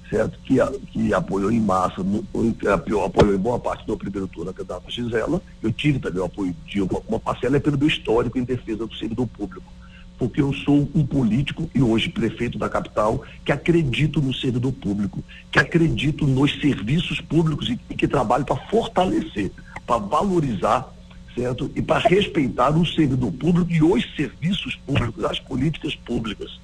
[0.10, 0.39] certo?
[0.39, 0.57] Que,
[0.91, 2.26] que apoiou em massa, no,
[2.74, 5.41] apoiou em boa parte do primeiro turno a candidata Gisela.
[5.62, 8.86] Eu tive também o apoio de uma, uma parcela é pelo meu histórico em defesa
[8.88, 9.72] do servidor público.
[10.18, 15.24] Porque eu sou um político e hoje prefeito da capital que acredito no servidor público,
[15.49, 19.51] que acredito nos serviços públicos e, e que trabalho para fortalecer,
[19.86, 20.93] para valorizar
[21.36, 21.72] certo?
[21.74, 26.60] E para respeitar o servidor público e os serviços públicos, as políticas públicas.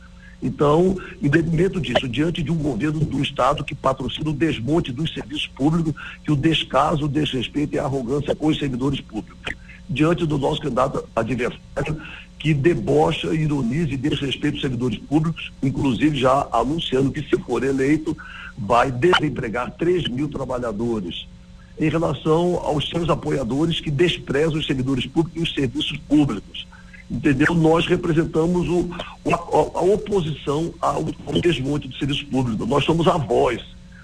[0.45, 5.47] Então, detrimento disso, diante de um governo do Estado que patrocina o desmonte dos serviços
[5.47, 5.91] públicos,
[6.23, 9.55] que o descaso, o desrespeito e a arrogância com os servidores públicos.
[9.89, 11.99] Diante do nosso candidato adversário,
[12.37, 18.15] que debocha, ironiza e desrespeita os servidores públicos, inclusive já anunciando que, se for eleito,
[18.55, 21.25] vai desempregar 3 mil trabalhadores.
[21.79, 26.67] Em relação aos seus apoiadores que desprezam os servidores públicos e os serviços públicos
[27.09, 27.53] entendeu?
[27.53, 28.89] Nós representamos o,
[29.31, 32.65] a, a, oposição ao, ao desmonte do serviço público.
[32.65, 33.61] Nós somos a voz,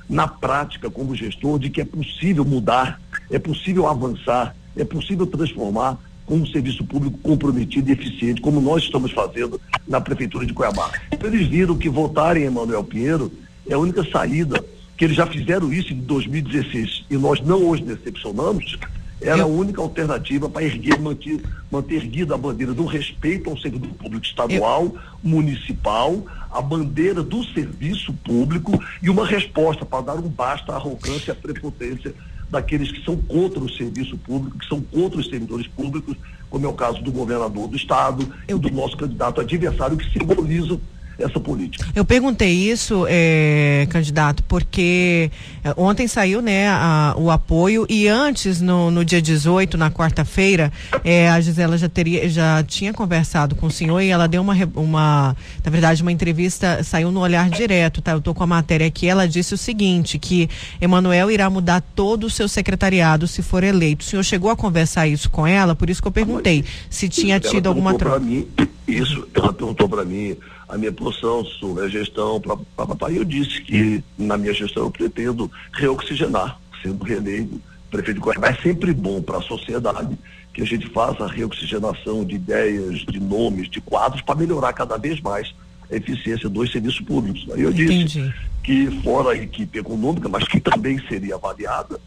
[0.10, 5.98] na prática, como gestor, de que é possível mudar, é possível avançar, é possível transformar
[6.26, 10.92] com um serviço público comprometido e eficiente, como nós estamos fazendo na Prefeitura de Cuiabá.
[11.24, 13.32] Eles viram que votarem em Emanuel Pinheiro
[13.68, 14.64] é a única saída,
[14.98, 18.78] que eles já fizeram isso em 2016 e nós não hoje decepcionamos,
[19.22, 23.90] era a única alternativa para erguer, manter, manter erguida a bandeira do respeito ao servidor
[23.92, 25.00] público estadual, Eu...
[25.24, 31.30] municipal, a bandeira do serviço público e uma resposta para dar um basta à arrogância
[31.30, 32.14] e à prepotência
[32.50, 36.18] daqueles que são contra o serviço público, que são contra os servidores públicos,
[36.50, 38.58] como é o caso do governador do estado Eu...
[38.58, 40.82] e do nosso candidato adversário, que simbolizam
[41.24, 41.86] essa política.
[41.96, 45.32] Eu perguntei isso, é, candidato, porque
[45.64, 50.72] é, ontem saiu né, a, o apoio e antes, no, no dia 18, na quarta-feira,
[51.04, 54.56] é, a Gisela já, teria, já tinha conversado com o senhor e ela deu uma,
[54.76, 58.12] uma, na verdade, uma entrevista, saiu no olhar direto, tá?
[58.12, 60.50] Eu estou com a matéria aqui, ela disse o seguinte, que
[60.80, 64.06] Emanuel irá mudar todo o seu secretariado se for eleito.
[64.06, 67.40] O senhor chegou a conversar isso com ela, por isso que eu perguntei se tinha
[67.40, 68.20] tido alguma troca.
[68.20, 68.48] Mim,
[68.88, 70.36] isso, ela perguntou para mim
[70.72, 73.18] a minha posição sobre a gestão, para papai.
[73.18, 77.62] Eu disse que na minha gestão eu pretendo reoxigenar, sendo reeleito
[77.92, 78.48] prefeito de Cuiabá.
[78.48, 80.18] É sempre bom para a sociedade
[80.54, 84.98] que a gente faça a reoxigenação de ideias, de nomes, de quadros, para melhorar cada
[84.98, 85.54] vez mais
[85.92, 87.46] a eficiência dos serviços públicos.
[87.54, 88.34] Aí eu disse Entendi.
[88.64, 92.00] que fora a equipe econômica, mas que também seria avaliada,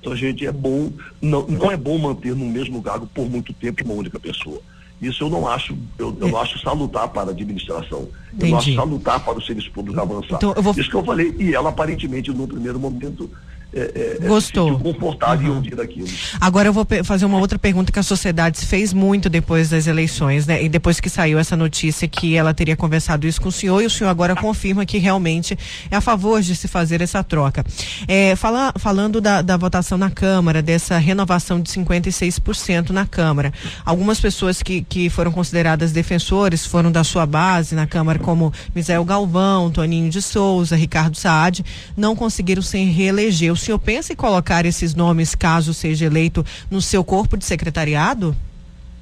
[0.00, 3.52] então a gente é bom, não, não é bom manter no mesmo cargo por muito
[3.52, 4.60] tempo uma única pessoa.
[5.00, 8.08] Isso eu não acho, eu, eu não acho salutar para a administração.
[8.32, 8.46] Entendi.
[8.46, 10.36] Eu não acho salutar para o serviço público avançar.
[10.36, 10.72] Então, vou...
[10.72, 11.34] Isso que eu falei.
[11.38, 13.30] E ela aparentemente, no primeiro momento,
[13.72, 14.78] é, é, é Gostou.
[14.78, 15.54] confortável uhum.
[15.54, 16.08] em ouvir aquilo.
[16.40, 20.46] Agora eu vou fazer uma outra pergunta que a sociedade fez muito depois das eleições,
[20.46, 20.62] né?
[20.62, 23.86] E depois que saiu essa notícia que ela teria conversado isso com o senhor e
[23.86, 25.58] o senhor agora confirma que realmente
[25.90, 27.64] é a favor de se fazer essa troca.
[28.06, 33.52] É, fala, falando da, da votação na Câmara, dessa renovação de 56% na Câmara.
[33.84, 39.04] Algumas pessoas que, que foram consideradas defensores foram da sua base na Câmara, como Misael
[39.04, 41.64] Galvão, Toninho de Souza, Ricardo Saad,
[41.96, 47.02] não conseguiram se reeleger senhor pensa em colocar esses nomes, caso seja eleito, no seu
[47.04, 48.34] corpo de secretariado?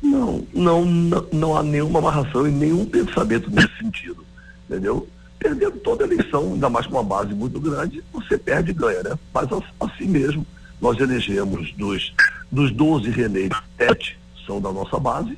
[0.02, 4.24] Não, não, não, não há nenhuma amarração e nenhum pensamento nesse sentido.
[4.68, 5.08] Entendeu?
[5.38, 9.18] Perdendo toda eleição, ainda mais com uma base muito grande, você perde e ganha, né?
[9.32, 9.48] Mas
[9.80, 10.46] assim mesmo,
[10.80, 12.12] nós elegemos dos,
[12.50, 15.36] dos 12 reeleitos, 7 são da nossa base,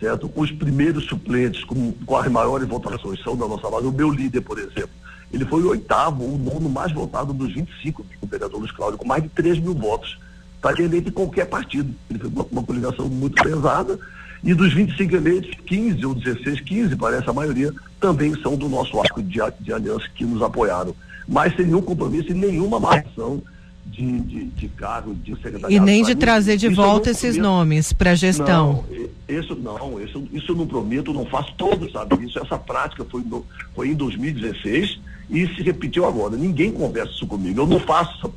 [0.00, 0.30] certo?
[0.34, 3.86] Os primeiros suplentes com, com as maiores votações são da nossa base.
[3.86, 4.90] O meu líder, por exemplo,
[5.32, 9.06] ele foi o oitavo, o nono mais votado dos 25, o vereador Luiz Cláudio, com
[9.06, 10.18] mais de 3 mil votos.
[10.56, 11.92] Estaria eleito em qualquer partido.
[12.10, 13.98] Ele foi uma, uma coligação muito pesada.
[14.44, 18.98] E dos 25 eleitos, 15 ou 16, 15, parece a maioria, também são do nosso
[19.00, 20.94] arco de, de aliança que nos apoiaram.
[21.26, 23.42] Mas sem nenhum compromisso e nenhuma marcação
[23.84, 25.74] de, de, de cargo de secretário.
[25.74, 28.84] E nem de trazer de volta esses nomes para a gestão.
[28.88, 32.24] Não, isso não, isso, isso eu não prometo, não faço todos, sabe?
[32.24, 36.36] Isso, essa prática foi, no, foi em 2016 e se repetiu agora.
[36.36, 37.60] Ninguém conversa isso comigo.
[37.60, 38.30] Eu não faço essa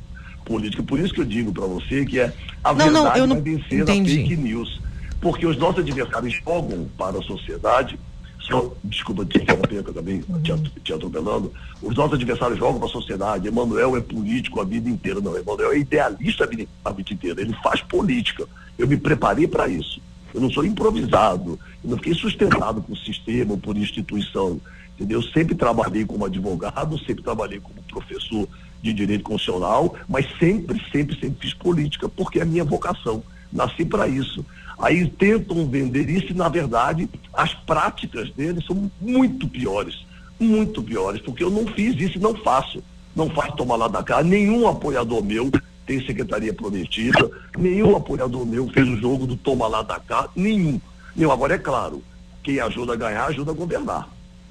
[0.44, 0.82] política.
[0.82, 2.32] Por isso que eu digo para você que é
[2.62, 4.12] a não, verdade não, eu não vai vencer entendi.
[4.12, 4.80] a fake news.
[5.20, 7.98] Porque os nossos adversários jogam para a sociedade
[8.46, 11.52] só, desculpa te interromper, que eu acabei te, at- te atropelando.
[11.82, 13.48] Os nossos adversários jogam para a sociedade.
[13.48, 15.20] Emanuel é político a vida inteira.
[15.20, 17.40] Não, Emanuel é idealista a vida, a vida inteira.
[17.40, 18.46] Ele faz política.
[18.78, 20.00] Eu me preparei para isso.
[20.32, 21.58] Eu não sou improvisado.
[21.82, 24.60] Eu não fiquei sustentado por sistema ou por instituição.
[24.94, 25.18] Entendeu?
[25.18, 28.48] Eu sempre trabalhei como advogado, sempre trabalhei como professor
[28.82, 33.22] de direito constitucional, mas sempre, sempre, sempre fiz política, porque é a minha vocação.
[33.52, 34.44] Nasci para isso.
[34.78, 40.04] Aí tentam vender isso e, na verdade, as práticas deles são muito piores.
[40.38, 42.82] Muito piores, porque eu não fiz isso e não faço.
[43.14, 44.22] Não faço tomar lá da cá.
[44.22, 45.50] Nenhum apoiador meu
[45.86, 50.80] tem secretaria prometida, nenhum apoiador meu fez o jogo do toma lá da cá, nenhum.
[51.14, 51.30] Nenhum.
[51.30, 52.02] Agora, é claro,
[52.42, 54.08] quem ajuda a ganhar, ajuda a governar.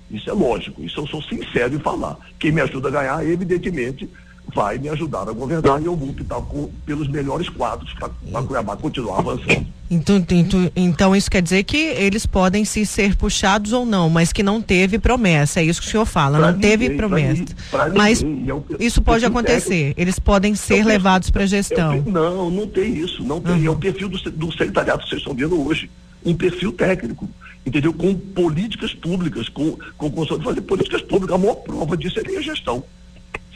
[0.09, 2.17] Isso é lógico, isso eu sou sincero em falar.
[2.39, 4.09] Quem me ajuda a ganhar, evidentemente,
[4.53, 6.41] vai me ajudar a governar e eu vou optar
[6.85, 8.09] pelos melhores quadros para
[8.43, 9.65] Cuiabá continuar avançando.
[9.89, 14.33] Então, então, então isso quer dizer que eles podem se ser puxados ou não, mas
[14.33, 15.59] que não teve promessa.
[15.59, 17.41] É isso que o senhor fala, Pra não teve ninguém, pra promessa.
[17.41, 19.69] ni- pra mas é pe- isso pode acontecer.
[19.69, 20.01] técnico.
[20.01, 22.01] Eles podem ser perfil- levados para a gestão.
[22.03, 23.23] pe- não, não tem isso.
[23.23, 23.65] Não tem.
[23.65, 25.89] É o perfil do, do secretariado que vocês estão vendo hoje.
[26.25, 27.29] Um perfil técnico.
[27.63, 27.93] Entendeu?
[27.93, 31.35] Com políticas públicas, com, com condição de fazer políticas públicas.
[31.35, 32.83] A maior prova disso é a gestão.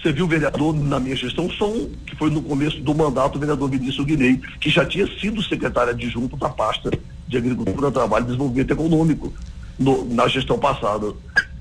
[0.02, 3.36] Você viu o vereador na minha gestão, só um, que foi no começo do mandato,
[3.36, 6.90] o vereador Vinícius Guinei, que já tinha sido secretário adjunto da pasta
[7.28, 9.34] de Agricultura, Trabalho e Desenvolvimento Econômico
[9.78, 11.14] no- na gestão passada.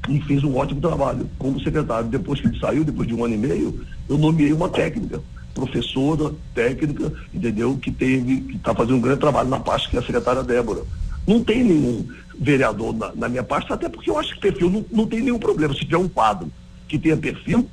[0.08, 2.08] E fez um ótimo trabalho como secretário.
[2.08, 5.20] Depois que ele saiu, depois de um ano e meio, eu nomeei uma técnica,
[5.52, 7.76] professora, técnica, entendeu?
[7.76, 10.82] Que teve, que está fazendo um grande trabalho na pasta, que é a secretária Débora.
[11.26, 12.06] Não tem nenhum
[12.38, 15.38] vereador na, na minha pasta, até porque eu acho que perfil não, não tem nenhum
[15.40, 15.74] problema.
[15.74, 16.50] Se tiver um quadro
[16.86, 17.68] que tenha perfil,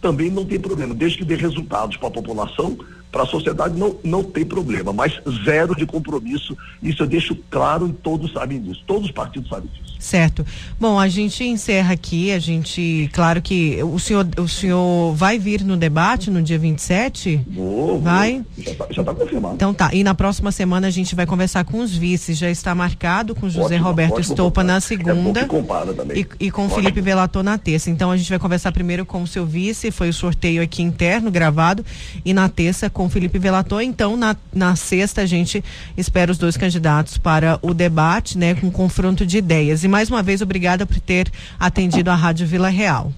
[0.00, 0.94] também não tem problema.
[0.94, 2.78] Desde que dê resultados para a população,
[3.10, 4.92] para a sociedade, não, não tem problema.
[4.92, 6.56] Mas zero de compromisso.
[6.82, 8.82] Isso eu deixo claro e todos sabem disso.
[8.86, 9.90] Todos os partidos sabem disso.
[9.98, 10.46] Certo.
[10.78, 12.32] Bom, a gente encerra aqui.
[12.32, 17.40] A gente, claro que o senhor, o senhor vai vir no debate no dia 27?
[17.48, 18.00] Vou, vou.
[18.00, 18.42] Vai?
[18.56, 19.54] Já está tá confirmado.
[19.56, 19.90] Então tá.
[19.92, 22.38] E na próxima semana a gente vai conversar com os vices.
[22.38, 25.40] Já está marcado com José Ótimo, Roberto ótimo Estopa na É segunda.
[25.40, 26.20] que compara também.
[26.20, 26.80] E, e com o Ótimo.
[26.80, 27.90] Felipe Velator na terça.
[27.90, 31.30] Então a gente vai conversar primeiro com o seu vice, foi o sorteio aqui interno,
[31.30, 31.84] gravado,
[32.24, 33.82] e na terça com o Felipe Velator.
[33.82, 35.62] Então, na, na sexta, a gente
[35.96, 39.84] espera os dois candidatos para o debate, né, com confronto de ideias.
[39.84, 43.12] E mais uma vez, obrigada por ter atendido a Rádio Vila Real.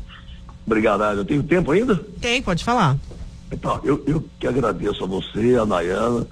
[0.67, 1.03] Obrigado.
[1.03, 1.97] Eu tenho tempo ainda?
[2.21, 2.97] Tem, pode falar.
[3.51, 6.27] Então, eu, eu que agradeço a você, a Nayana,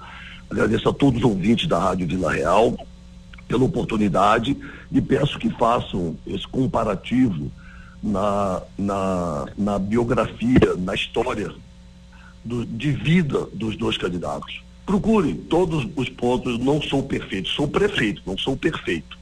[0.49, 2.75] agradeço a todos os ouvintes da Rádio Vila Real
[3.47, 4.57] pela oportunidade
[4.91, 7.51] e peço que façam esse comparativo
[8.01, 11.51] na, na, na biografia, na história
[12.43, 14.61] do- de vida dos dois candidatos.
[14.85, 19.17] Procurem todos os pontos, não sou perfeito, sou prefeito, não sou perfeito.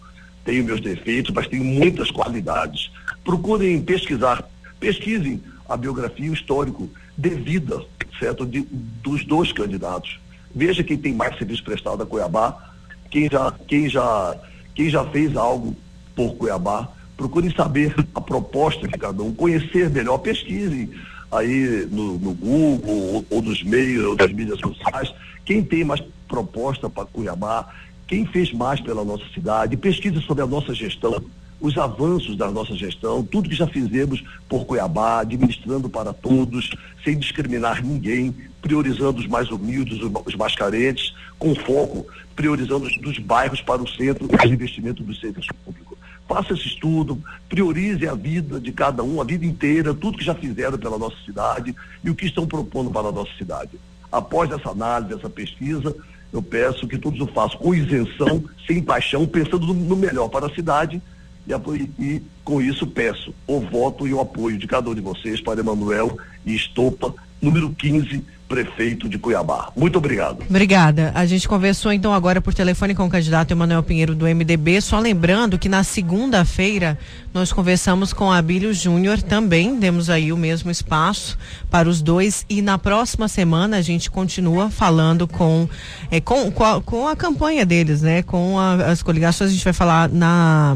[0.46, 2.90] Tenho meus defeitos, mas tenho muitas qualidades.
[3.24, 4.44] Procurem pesquisar,
[4.80, 7.84] pesquisem a biografia e o histórico de vida,
[8.18, 8.62] certo, de,
[9.04, 10.20] dos dois candidatos.
[10.56, 12.72] Veja quem tem mais serviço prestado a Cuiabá,
[13.12, 14.36] quem já, quem já,
[14.74, 15.76] quem já fez algo
[16.16, 16.88] por Cuiabá.
[17.16, 20.90] Procurem saber a proposta de cada um, conhecer melhor, pesquisem
[21.32, 25.14] aí no, no Google ou, ou nos meios ou das mídias sociais,
[25.46, 27.68] quem tem mais proposta para Cuiabá,
[28.08, 31.24] quem fez mais pela nossa cidade, pesquise sobre a nossa gestão,
[31.62, 36.70] os avanços da nossa gestão, tudo que já fizemos por Cuiabá, administrando para todos,
[37.04, 42.06] sem discriminar ninguém, priorizando os mais humildes, os, os mais carentes, com foco,
[42.36, 45.98] priorizando os dos bairros para o centro, os investimentos do serviço público.
[46.30, 47.20] Faça esse estudo,
[47.50, 51.16] priorize a vida de cada um, a vida inteira, tudo que já fizeram pela nossa
[51.26, 53.72] cidade e o que estão propondo para a nossa cidade.
[54.12, 55.96] Após essa análise, essa pesquisa,
[56.32, 60.54] eu peço que todos o façam com isenção, sem paixão, pensando no, melhor para a
[60.54, 61.02] cidade
[61.48, 65.42] e, e com isso peço o voto e o apoio de cada um de vocês
[65.42, 66.16] para Emanuel
[66.46, 67.12] e Estopa,
[67.42, 69.72] número 15, prefeito de Cuiabá.
[69.78, 70.44] Muito obrigado.
[70.50, 71.12] Obrigada.
[71.14, 74.82] A gente conversou então agora por telefone com o candidato Emanuel Pinheiro do MDB.
[74.82, 76.98] Só lembrando que na segunda-feira
[77.32, 79.80] nós conversamos com Abílio Júnior também.
[79.80, 81.38] Demos aí o mesmo espaço
[81.70, 82.44] para os dois.
[82.50, 85.70] E na próxima semana a gente continua falando com,
[86.10, 88.24] eh, com, com, a, com a campanha deles, né?
[88.24, 89.52] Com a- as coligações.
[89.52, 90.76] A gente vai falar na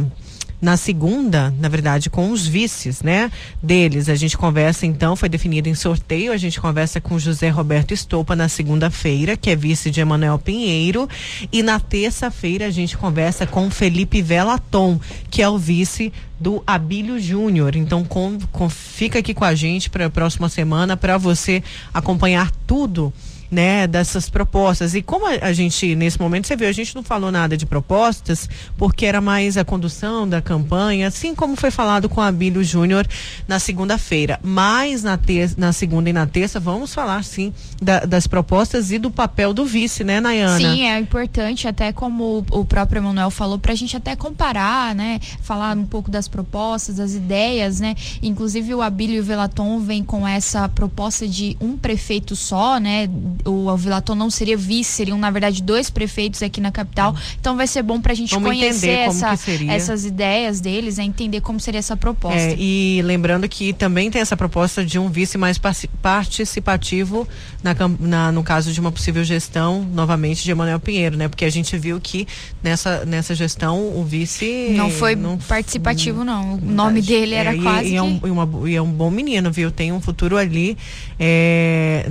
[0.63, 3.29] na segunda, na verdade, com os vices, né?
[3.61, 4.07] Deles.
[4.07, 8.33] A gente conversa, então, foi definido em sorteio, a gente conversa com José Roberto Estopa
[8.33, 11.09] na segunda-feira, que é vice de Emanuel Pinheiro,
[11.51, 14.97] e na terça-feira a gente conversa com Felipe Velaton,
[15.29, 17.75] que é o vice do Abílio Júnior.
[17.75, 21.61] Então, com, com, fica aqui com a gente para a próxima semana para você
[21.93, 23.11] acompanhar tudo
[23.53, 24.95] né, dessas propostas.
[24.95, 27.65] E como a, a, gente, nesse momento, você viu, a gente não falou nada de
[27.65, 32.63] propostas, porque era mais a condução da campanha, assim como foi falado com a Abílio
[32.63, 33.07] Júnior
[33.47, 34.39] na segunda-feira.
[34.43, 38.97] Mas na, ter, na segunda e na terça, vamos falar, sim, da, das propostas e
[38.97, 40.57] do papel do vice, né, Nayana?
[40.57, 45.19] Sim, é importante, até como o próprio Emanuel falou, para a gente até comparar, né,
[45.41, 50.67] falar um pouco das propostas, das ideias, né, inclusive o Abílio Velaton vem com essa
[50.67, 53.07] proposta de um prefeito só, né,
[53.45, 57.15] o Alvilaton não seria vice, seriam na verdade dois prefeitos aqui na capital.
[57.39, 59.37] Então vai ser bom para a gente Vamos conhecer essa,
[59.69, 61.03] essas ideias deles, né?
[61.03, 62.39] entender como seria essa proposta.
[62.39, 65.59] É, e lembrando que também tem essa proposta de um vice mais
[66.01, 67.27] participativo
[67.63, 71.27] na, na, no caso de uma possível gestão novamente de Emanuel Pinheiro, né?
[71.27, 72.27] Porque a gente viu que
[72.61, 76.55] nessa, nessa gestão o vice não foi não, participativo não.
[76.55, 78.91] O nome dele era é, quase e, e, é um, e, uma, e é um
[78.91, 79.71] bom menino, viu?
[79.71, 80.77] Tem um futuro ali,
[81.17, 82.05] é,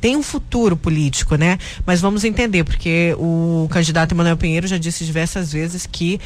[0.00, 1.58] tem um futuro político, né?
[1.84, 6.18] Mas vamos entender, porque o candidato Emanuel Pinheiro já disse diversas vezes que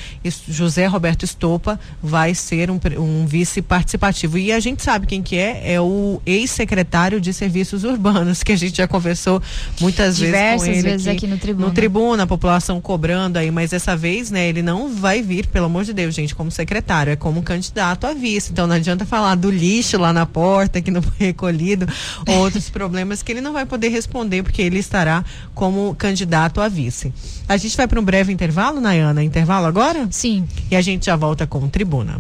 [0.49, 4.39] José Roberto Estopa vai ser um, um vice participativo.
[4.39, 8.57] E a gente sabe quem que é, é o ex-secretário de Serviços Urbanos, que a
[8.57, 9.43] gente já conversou
[9.81, 11.67] muitas Diversas vezes com ele vezes aqui, aqui no Tribuna.
[11.67, 15.67] No Tribuna, a população cobrando aí, mas dessa vez, né, ele não vai vir, pelo
[15.67, 18.53] amor de Deus, gente, como secretário, é como candidato a vice.
[18.53, 21.87] Então não adianta falar do lixo lá na porta que não foi recolhido,
[22.27, 25.25] outros problemas que ele não vai poder responder responder, porque ele estará
[25.55, 27.13] como candidato a vice.
[27.49, 29.23] A gente vai para um breve intervalo, Nayana?
[29.25, 30.07] Intervalo agora?
[30.11, 30.47] Sim.
[30.71, 32.19] E a gente já volta com Tribuna.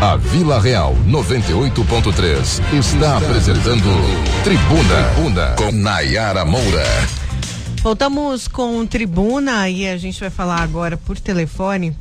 [0.00, 3.84] A Vila Real 98.3 está apresentando
[4.42, 6.84] Tribuna, Tribuna com Nayara Moura.
[7.82, 11.94] Voltamos com Tribuna e a gente vai falar agora por telefone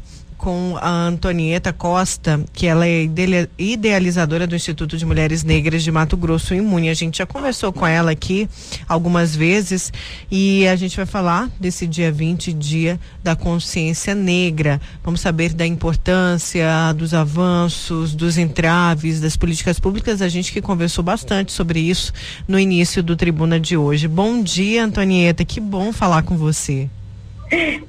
[0.46, 3.10] com a Antonieta Costa, que ela é
[3.58, 6.88] idealizadora do Instituto de Mulheres Negras de Mato Grosso Imune.
[6.88, 8.48] A gente já conversou com ela aqui
[8.88, 9.92] algumas vezes
[10.30, 14.80] e a gente vai falar desse dia 20, dia da consciência negra.
[15.04, 20.22] Vamos saber da importância, dos avanços, dos entraves, das políticas públicas.
[20.22, 22.14] A gente que conversou bastante sobre isso
[22.48, 24.08] no início do Tribuna de hoje.
[24.08, 25.44] Bom dia, Antonieta.
[25.44, 26.88] Que bom falar com você.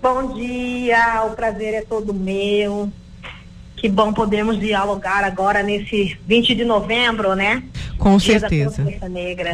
[0.02, 2.90] Bom dia, o prazer é todo meu.
[3.86, 7.62] Que bom podemos dialogar agora nesse 20 de novembro, né?
[7.96, 8.84] Com Dia certeza.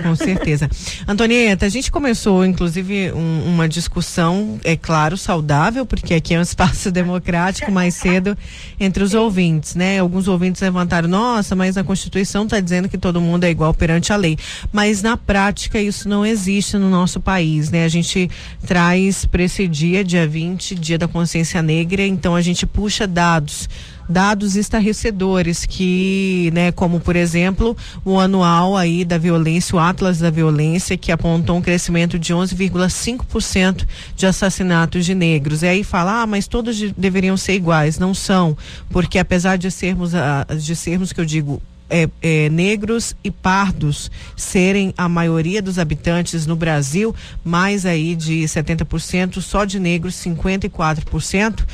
[0.03, 0.71] Com certeza.
[1.07, 6.43] Antonieta, a gente começou, inclusive, um, uma discussão, é claro, saudável, porque aqui é um
[6.43, 8.35] espaço democrático mais cedo
[8.81, 9.99] entre os ouvintes, né?
[9.99, 14.15] Alguns ouvintes levantaram, nossa, mas a Constituição está dizendo que todo mundo é igual perante
[14.15, 14.39] a lei.
[14.73, 17.85] Mas na prática isso não existe no nosso país, né?
[17.85, 18.31] A gente
[18.67, 23.69] traz para esse dia, dia 20, dia da consciência negra, então a gente puxa dados
[24.09, 30.31] dados estarrecedores que, né, como por exemplo, o anual aí da violência, o Atlas da
[30.31, 33.87] Violência, que apontou um crescimento de 11,5%
[34.17, 35.63] de assassinatos de negros.
[35.63, 37.99] E aí fala, ah, mas todos deveriam ser iguais.
[37.99, 38.57] Não são,
[38.91, 40.13] porque apesar de sermos,
[40.59, 41.61] de sermos que eu digo,
[41.93, 47.15] é, é, negros e pardos serem a maioria dos habitantes no Brasil,
[47.45, 51.65] mais aí de 70%, só de negros 54%.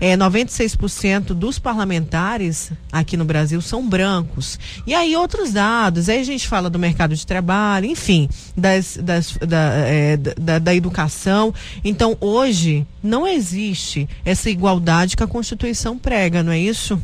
[0.00, 4.58] É, 96% dos parlamentares aqui no Brasil são brancos.
[4.84, 9.36] E aí outros dados, aí a gente fala do mercado de trabalho, enfim, das, das,
[9.36, 11.54] da, é, da, da educação.
[11.84, 17.00] Então hoje não existe essa igualdade que a Constituição prega, não é isso?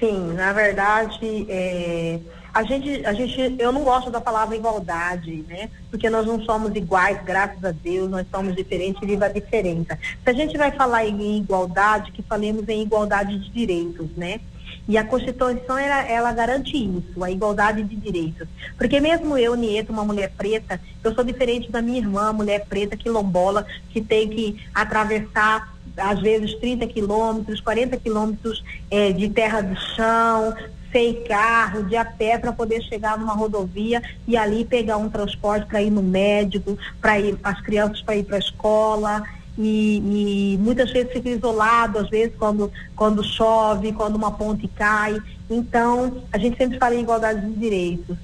[0.00, 2.18] Sim, na verdade, é,
[2.54, 5.68] a gente, a gente, eu não gosto da palavra igualdade, né?
[5.90, 9.98] Porque nós não somos iguais, graças a Deus, nós somos diferentes, viva a diferença.
[10.24, 14.40] Se a gente vai falar em igualdade, que falemos em igualdade de direitos, né?
[14.88, 18.48] E a Constituição, ela, ela garante isso, a igualdade de direitos.
[18.76, 22.96] Porque mesmo eu, Nieto, uma mulher preta, eu sou diferente da minha irmã, mulher preta,
[22.96, 29.76] quilombola, que tem que atravessar às vezes 30 quilômetros, 40 quilômetros é, de terra do
[29.94, 30.54] chão,
[30.92, 35.66] sem carro, de a pé para poder chegar numa rodovia e ali pegar um transporte
[35.66, 39.22] para ir no médico, para ir as crianças para ir para a escola.
[39.58, 45.20] E, e, muitas vezes fica isolado, às vezes quando, quando chove, quando uma ponte cai.
[45.48, 48.16] Então, a gente sempre fala em igualdade de direitos.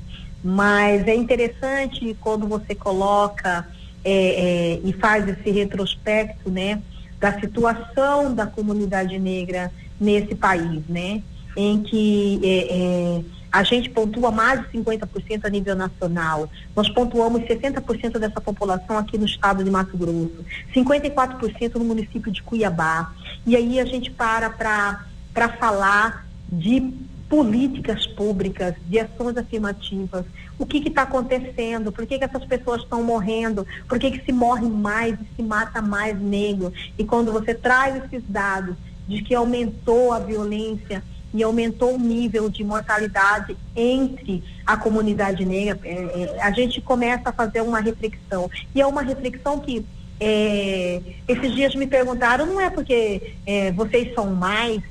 [0.42, 3.66] Mas é interessante quando você coloca
[4.04, 6.80] é, é, e faz esse retrospecto, né?
[7.18, 11.22] Da situação da comunidade negra nesse país, né?
[11.56, 16.48] Em que é, é, a gente pontua mais de 50% a nível nacional.
[16.74, 20.44] Nós pontuamos 60% dessa população aqui no estado de Mato Grosso,
[20.74, 23.12] 54% no município de Cuiabá.
[23.46, 26.92] E aí a gente para para falar de
[27.28, 30.24] políticas públicas, de ações afirmativas.
[30.58, 31.92] O que está acontecendo?
[31.92, 33.66] Por que, que essas pessoas estão morrendo?
[33.88, 36.72] Por que, que se morre mais e se mata mais negro?
[36.98, 38.74] E quando você traz esses dados
[39.06, 41.02] de que aumentou a violência
[41.34, 47.28] e aumentou o nível de mortalidade entre a comunidade negra, é, é, a gente começa
[47.28, 48.50] a fazer uma reflexão.
[48.74, 49.84] E é uma reflexão que
[50.18, 54.82] é, esses dias me perguntaram, não é porque é, vocês são mais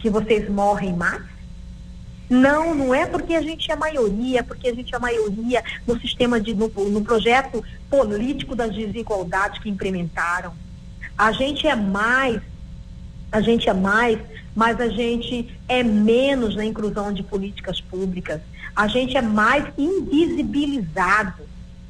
[0.00, 1.31] que vocês morrem mais?
[2.32, 6.40] Não, não é porque a gente é maioria, porque a gente é maioria no sistema
[6.40, 10.54] de no, no projeto político das desigualdades que implementaram.
[11.18, 12.40] A gente é mais,
[13.30, 14.18] a gente é mais,
[14.56, 18.40] mas a gente é menos na inclusão de políticas públicas.
[18.74, 21.42] A gente é mais invisibilizado,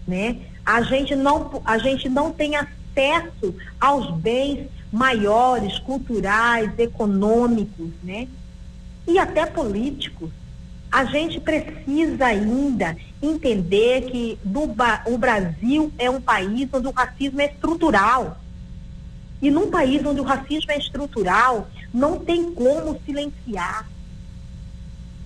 [0.08, 0.38] né?
[0.66, 8.26] A gente não, a gente não tem acesso aos bens maiores, culturais, econômicos, né?
[9.06, 10.30] E até políticos.
[10.90, 14.62] A gente precisa ainda entender que do,
[15.06, 18.38] o Brasil é um país onde o racismo é estrutural.
[19.40, 23.88] E num país onde o racismo é estrutural, não tem como silenciar.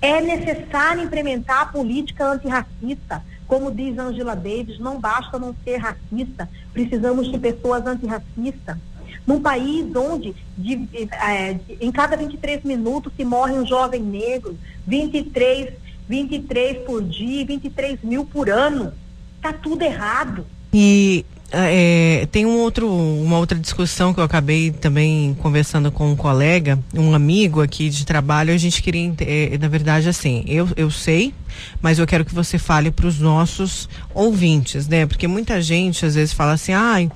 [0.01, 3.25] É necessário implementar a política antirracista.
[3.47, 8.77] Como diz Angela Davis, não basta não ser racista, precisamos de pessoas antirracistas
[9.27, 14.59] num país onde de, é, de, em cada 23 minutos se morre um jovem negro,
[14.87, 15.75] 23,
[16.09, 18.93] 23 por dia, 23 mil por ano.
[19.37, 20.47] Está tudo errado.
[20.73, 26.17] E é, tem um outro, uma outra discussão que eu acabei também conversando com um
[26.17, 28.53] colega, um amigo aqui de trabalho.
[28.53, 31.33] A gente queria, é, na verdade, assim, eu, eu sei,
[31.81, 35.07] mas eu quero que você fale para os nossos ouvintes, né?
[35.07, 37.11] Porque muita gente às vezes fala assim, ai.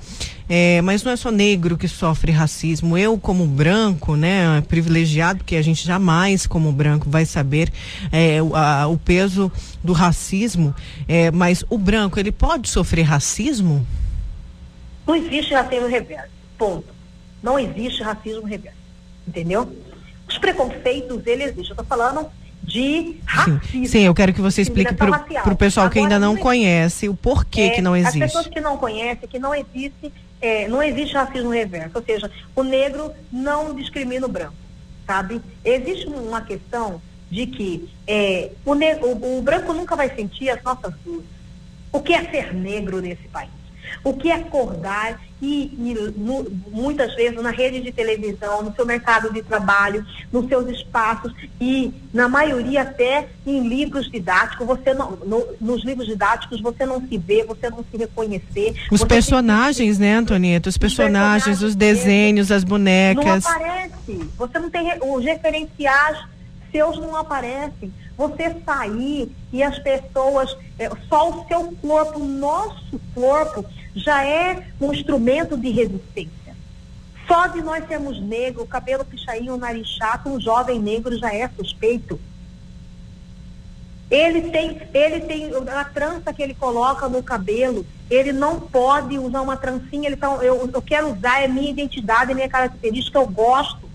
[0.53, 2.97] É, mas não é só negro que sofre racismo.
[2.97, 7.71] Eu, como branco, né, privilegiado, porque a gente jamais, como branco, vai saber
[8.11, 9.49] é, o, a, o peso
[9.81, 10.75] do racismo.
[11.07, 13.85] É, mas o branco, ele pode sofrer racismo?
[15.05, 16.31] Não existe racismo reverso.
[16.57, 16.93] Ponto.
[17.41, 18.77] Não existe racismo reverso.
[19.27, 19.75] Entendeu?
[20.27, 21.65] Os preconceitos, eles existem.
[21.69, 22.29] Eu estou falando
[22.63, 23.61] de racismo.
[23.63, 25.09] Sim, sim, eu quero que você explique para
[25.51, 28.23] o pessoal Agora, que ainda não, não conhece o porquê é, que não existe.
[28.23, 31.91] As pessoas que não conhecem, que não existe, é, não existe racismo reverso.
[31.95, 34.53] Ou seja, o negro não discrimina o branco,
[35.05, 35.41] sabe?
[35.65, 40.93] Existe uma questão de que é, o, o, o branco nunca vai sentir as nossas
[41.03, 41.25] dores.
[41.91, 43.60] O que é ser negro nesse país?
[44.03, 48.85] O que é acordar e, e no, muitas vezes na rede de televisão, no seu
[48.85, 55.11] mercado de trabalho, nos seus espaços e na maioria até em livros didáticos, você não,
[55.25, 58.75] no, nos livros didáticos você não se vê, você não se reconhecer.
[58.91, 60.69] Os personagens, né, Antonieta?
[60.69, 63.43] Os personagens, os, personagens, os desenhos, as bonecas.
[63.43, 64.29] Não aparece.
[64.37, 66.31] Você não tem os referenciais
[66.71, 67.93] seus não aparecem.
[68.17, 73.65] Você sair e as pessoas, é, só o seu corpo, o nosso corpo,
[73.95, 76.55] já é um instrumento de resistência.
[77.27, 82.19] Só de nós sermos negros, cabelo pichainho, nariz chato, um jovem negro já é suspeito.
[84.09, 89.41] Ele tem, ele tem a trança que ele coloca no cabelo, ele não pode usar
[89.41, 93.27] uma trancinha, ele tá, eu, eu quero usar, é minha identidade, é minha característica, eu
[93.27, 93.89] gosto.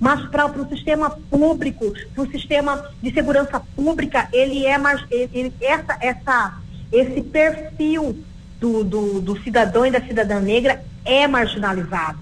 [0.00, 5.54] Mas para o sistema público, para o sistema de segurança pública, ele é mais, ele,
[5.60, 8.24] essa, essa, esse perfil
[8.62, 12.20] do, do, do cidadão e da cidadã negra é marginalizado.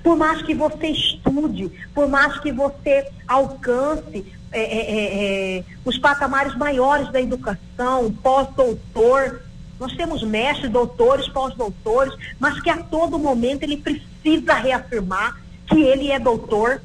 [0.00, 5.98] Por mais que você estude, por mais que você alcance é, é, é, é os
[5.98, 9.42] patamares maiores da educação, pós-doutor,
[9.80, 16.12] nós temos mestres, doutores, pós-doutores, mas que a todo momento ele precisa reafirmar que ele
[16.12, 16.80] é doutor,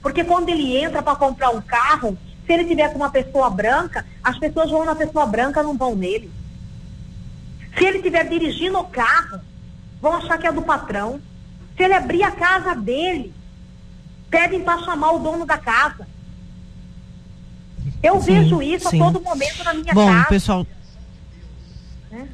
[0.00, 2.16] porque quando ele entra para comprar um carro,
[2.46, 5.96] se ele tiver com uma pessoa branca, as pessoas vão na pessoa branca, não vão
[5.96, 6.30] nele.
[7.76, 9.40] Se ele estiver dirigindo o carro,
[10.00, 11.20] vão achar que é do patrão.
[11.76, 13.34] Se ele abrir a casa dele,
[14.30, 16.06] pedem para chamar o dono da casa.
[18.02, 19.00] Eu sim, vejo isso sim.
[19.00, 20.18] a todo momento na minha Bom, casa.
[20.20, 20.66] Bom, pessoal.
[22.10, 22.28] Né?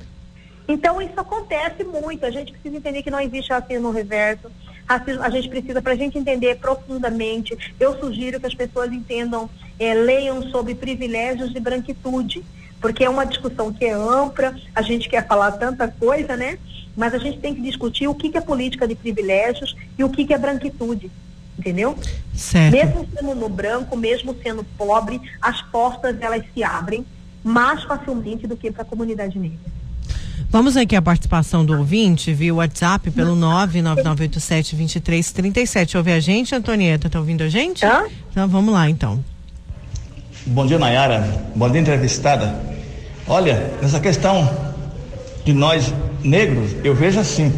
[0.68, 2.24] Então isso acontece muito.
[2.24, 4.50] A gente precisa entender que não existe racismo reverso.
[4.86, 9.48] Racismo, a gente precisa, para a gente entender profundamente, eu sugiro que as pessoas entendam,
[9.78, 12.44] é, leiam sobre privilégios de branquitude
[12.82, 16.58] porque é uma discussão que é ampla, a gente quer falar tanta coisa, né?
[16.96, 20.08] mas a gente tem que discutir o que, que é política de privilégios e o
[20.08, 21.10] que, que é branquitude.
[21.58, 21.98] Entendeu?
[22.34, 22.72] Certo.
[22.72, 27.06] Mesmo sendo no branco, mesmo sendo pobre, as portas elas se abrem
[27.44, 29.72] mais facilmente do que para a comunidade negra.
[30.48, 35.96] Vamos aqui a participação do ouvinte via WhatsApp pelo 99987-2337.
[35.96, 37.08] Ouve a gente, Antonieta?
[37.08, 37.84] Tá ouvindo a gente?
[37.84, 38.04] Hã?
[38.30, 39.24] Então vamos lá, então.
[40.44, 41.24] Bom dia, Nayara.
[41.54, 42.52] Bom dia, entrevistada.
[43.28, 44.50] Olha, essa questão
[45.44, 45.94] de nós
[46.24, 47.52] negros, eu vejo assim,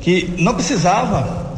[0.00, 1.56] que não precisava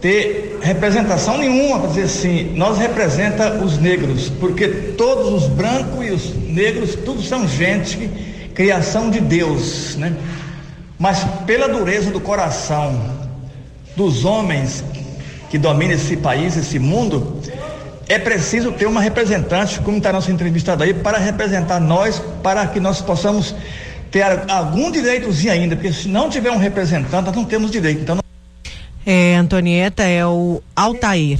[0.00, 6.10] ter representação nenhuma para dizer assim, nós representa os negros, porque todos os brancos e
[6.10, 8.10] os negros, todos são gente,
[8.52, 10.12] criação de Deus, né?
[10.98, 13.00] Mas pela dureza do coração
[13.94, 14.82] dos homens
[15.50, 17.39] que dominam esse país, esse mundo,
[18.10, 22.80] é preciso ter uma representante, como está nossa entrevistada aí, para representar nós, para que
[22.80, 23.54] nós possamos
[24.10, 28.00] ter algum direitozinho ainda, porque se não tiver um representante, nós não temos direito.
[28.00, 28.18] Então,
[29.06, 31.38] é, Antonieta, é o Altair.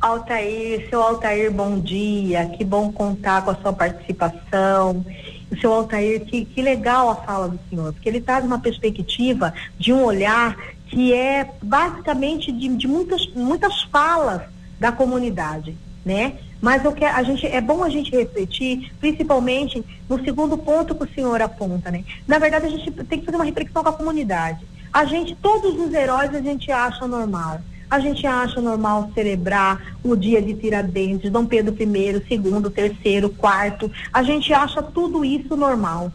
[0.00, 2.46] Altair, seu Altair, bom dia.
[2.56, 5.04] Que bom contar com a sua participação.
[5.50, 9.52] O seu Altair, que, que legal a fala do senhor, porque ele traz uma perspectiva
[9.76, 10.56] de um olhar
[10.86, 14.42] que é basicamente de, de muitas, muitas falas
[14.78, 16.34] da comunidade, né?
[16.60, 21.04] Mas o que a gente é bom a gente refletir, principalmente no segundo ponto que
[21.04, 22.04] o senhor aponta, né?
[22.26, 24.66] Na verdade, a gente tem que fazer uma reflexão com a comunidade.
[24.92, 27.60] A gente, todos os heróis a gente acha normal.
[27.88, 33.90] A gente acha normal celebrar o dia de Tiradentes, Dom Pedro I, segundo, terceiro, quarto.
[34.12, 36.10] A gente acha tudo isso normal.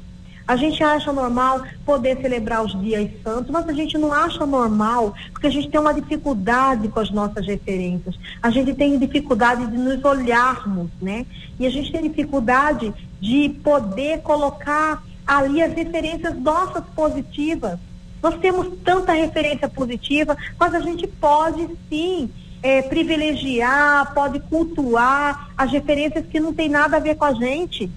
[0.48, 5.14] A gente acha normal poder celebrar os dias santos, mas a gente não acha normal
[5.32, 8.16] porque a gente tem uma dificuldade com as nossas referências.
[8.42, 11.26] A gente tem dificuldade de nos olharmos, né?
[11.60, 17.80] E a gente tem dificuldade de poder colocar ali as referências nossas positivas.
[18.22, 22.30] Nós temos tanta referência positiva, mas a gente pode sim
[22.62, 27.90] é, privilegiar, pode cultuar as referências que não tem nada a ver com a gente,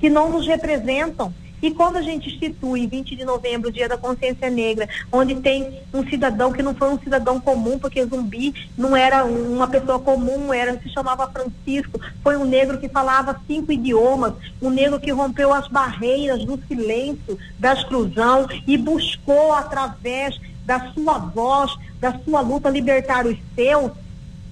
[0.00, 1.32] que não nos representam.
[1.62, 5.80] E quando a gente institui 20 de novembro, o Dia da Consciência Negra, onde tem
[5.92, 10.52] um cidadão que não foi um cidadão comum, porque zumbi não era uma pessoa comum,
[10.52, 15.52] era se chamava Francisco, foi um negro que falava cinco idiomas, um negro que rompeu
[15.52, 22.68] as barreiras do silêncio, da exclusão e buscou através da sua voz, da sua luta
[22.68, 23.92] libertar os seus,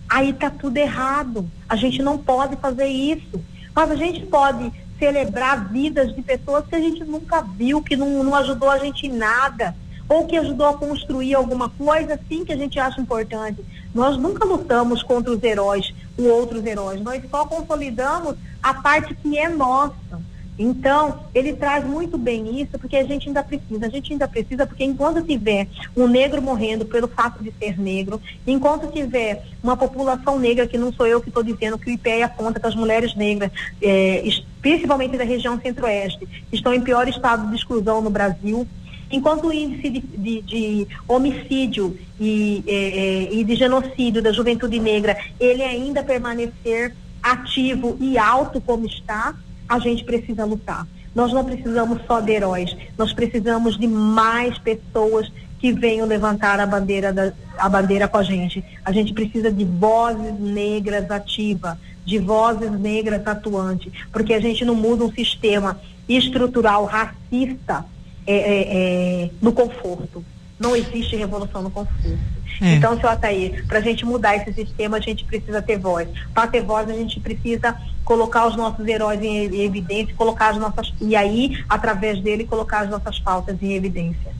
[0.08, 1.48] aí está tudo errado.
[1.68, 3.40] A gente não pode fazer isso.
[3.74, 8.22] Mas a gente pode celebrar vidas de pessoas que a gente nunca viu, que não,
[8.22, 9.74] não ajudou a gente em nada,
[10.08, 13.64] ou que ajudou a construir alguma coisa assim que a gente acha importante.
[13.94, 19.38] Nós nunca lutamos contra os heróis, os outros heróis, nós só consolidamos a parte que
[19.38, 20.20] é nossa.
[20.58, 23.86] Então, ele traz muito bem isso, porque a gente ainda precisa.
[23.86, 28.20] A gente ainda precisa, porque enquanto tiver um negro morrendo pelo fato de ser negro,
[28.46, 32.22] enquanto tiver uma população negra, que não sou eu que estou dizendo, que o IPE
[32.22, 33.50] aponta que as mulheres negras,
[33.82, 34.26] é,
[34.62, 38.66] principalmente da região centro-oeste, estão em pior estado de exclusão no Brasil,
[39.10, 44.80] enquanto o índice de, de, de homicídio e, é, é, e de genocídio da juventude
[44.80, 49.34] negra, ele ainda permanecer ativo e alto como está,
[49.68, 50.86] a gente precisa lutar.
[51.14, 56.66] Nós não precisamos só de heróis, nós precisamos de mais pessoas que venham levantar a
[56.66, 58.62] bandeira, da, a bandeira com a gente.
[58.84, 64.74] A gente precisa de vozes negras ativas, de vozes negras atuantes, porque a gente não
[64.74, 67.84] muda um sistema estrutural racista
[68.26, 70.24] é, é, é, no conforto.
[70.58, 72.18] Não existe revolução no conforto.
[72.60, 72.74] É.
[72.74, 76.08] Então, seu Ataí, para a gente mudar esse sistema, a gente precisa ter voz.
[76.32, 80.92] Para ter voz, a gente precisa colocar os nossos heróis em evidência, colocar as nossas
[81.00, 84.34] e aí, através dele, colocar as nossas pautas em evidência.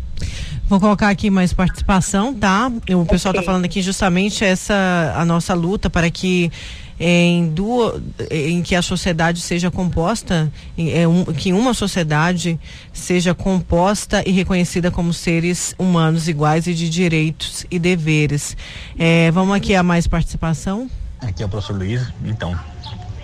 [0.69, 2.71] Vou colocar aqui mais participação, tá?
[2.91, 6.51] O pessoal está falando aqui justamente essa a nossa luta para que
[6.98, 8.01] em, duas,
[8.31, 12.59] em que a sociedade seja composta, é um, que uma sociedade
[12.93, 18.56] seja composta e reconhecida como seres humanos iguais e de direitos e deveres.
[18.98, 20.90] É, vamos aqui a mais participação.
[21.20, 22.02] Aqui é o professor Luiz.
[22.24, 22.59] Então,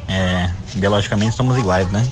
[0.08, 2.06] é, biologicamente somos iguais, né?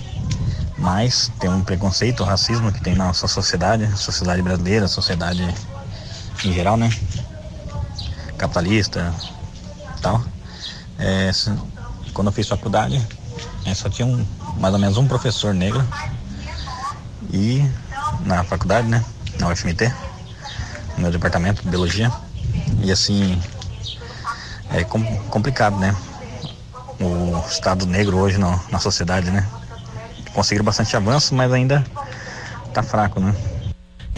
[0.78, 5.46] Mas tem um preconceito, um racismo que tem na nossa sociedade, sociedade brasileira, sociedade
[6.42, 6.90] em geral, né?
[8.38, 9.14] Capitalista,
[10.00, 10.24] tal.
[11.01, 11.31] É,
[12.12, 13.01] quando eu fiz faculdade,
[13.64, 14.24] é, só tinha um,
[14.59, 15.82] mais ou menos um professor negro.
[17.32, 17.64] E
[18.24, 19.05] na faculdade, né?
[19.39, 19.93] Na UFMT,
[20.97, 22.12] no meu departamento de biologia.
[22.82, 23.40] E assim,
[24.70, 25.94] é com, complicado, né?
[27.01, 29.47] O Estado negro hoje no, na sociedade, né?
[30.35, 31.85] Conseguiram bastante avanço, mas ainda
[32.74, 33.35] tá fraco, né?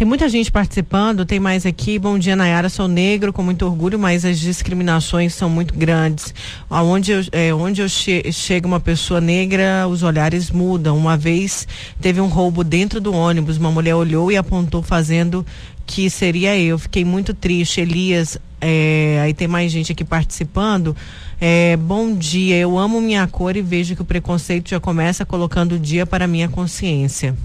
[0.02, 1.96] Tem muita gente participando, tem mais aqui.
[1.96, 2.68] Bom dia, Nayara.
[2.68, 6.34] Sou negro com muito orgulho, mas as discriminações são muito grandes.
[6.68, 10.98] Aonde eu, é, onde eu che chego uma pessoa negra, os olhares mudam.
[10.98, 11.68] Uma vez
[12.00, 15.46] teve um roubo dentro do ônibus, uma mulher olhou e apontou fazendo
[15.86, 16.80] que seria eu.
[16.80, 17.80] Fiquei muito triste.
[17.80, 20.96] Elias, é, aí tem mais gente aqui participando.
[21.40, 25.76] É, bom dia, eu amo minha cor e vejo que o preconceito já começa colocando
[25.76, 27.36] o dia para minha consciência.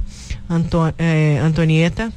[0.50, 2.12] Anto, é, Antonieta?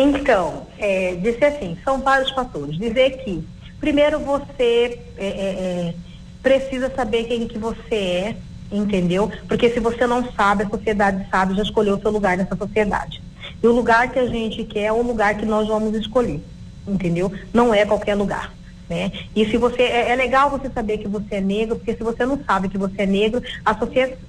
[0.00, 2.78] Então, é, dizer assim, são vários fatores.
[2.78, 3.44] Dizer que,
[3.80, 5.94] primeiro, você é, é, é,
[6.40, 8.36] precisa saber quem que você é,
[8.70, 9.30] entendeu?
[9.48, 13.20] Porque se você não sabe, a sociedade sabe, já escolheu o seu lugar nessa sociedade.
[13.60, 16.40] E o lugar que a gente quer é o lugar que nós vamos escolher,
[16.86, 17.32] entendeu?
[17.52, 18.54] Não é qualquer lugar.
[18.88, 19.10] Né?
[19.34, 22.24] E se você é, é, legal você saber que você é negro, porque se você
[22.24, 23.72] não sabe que você é negro, a,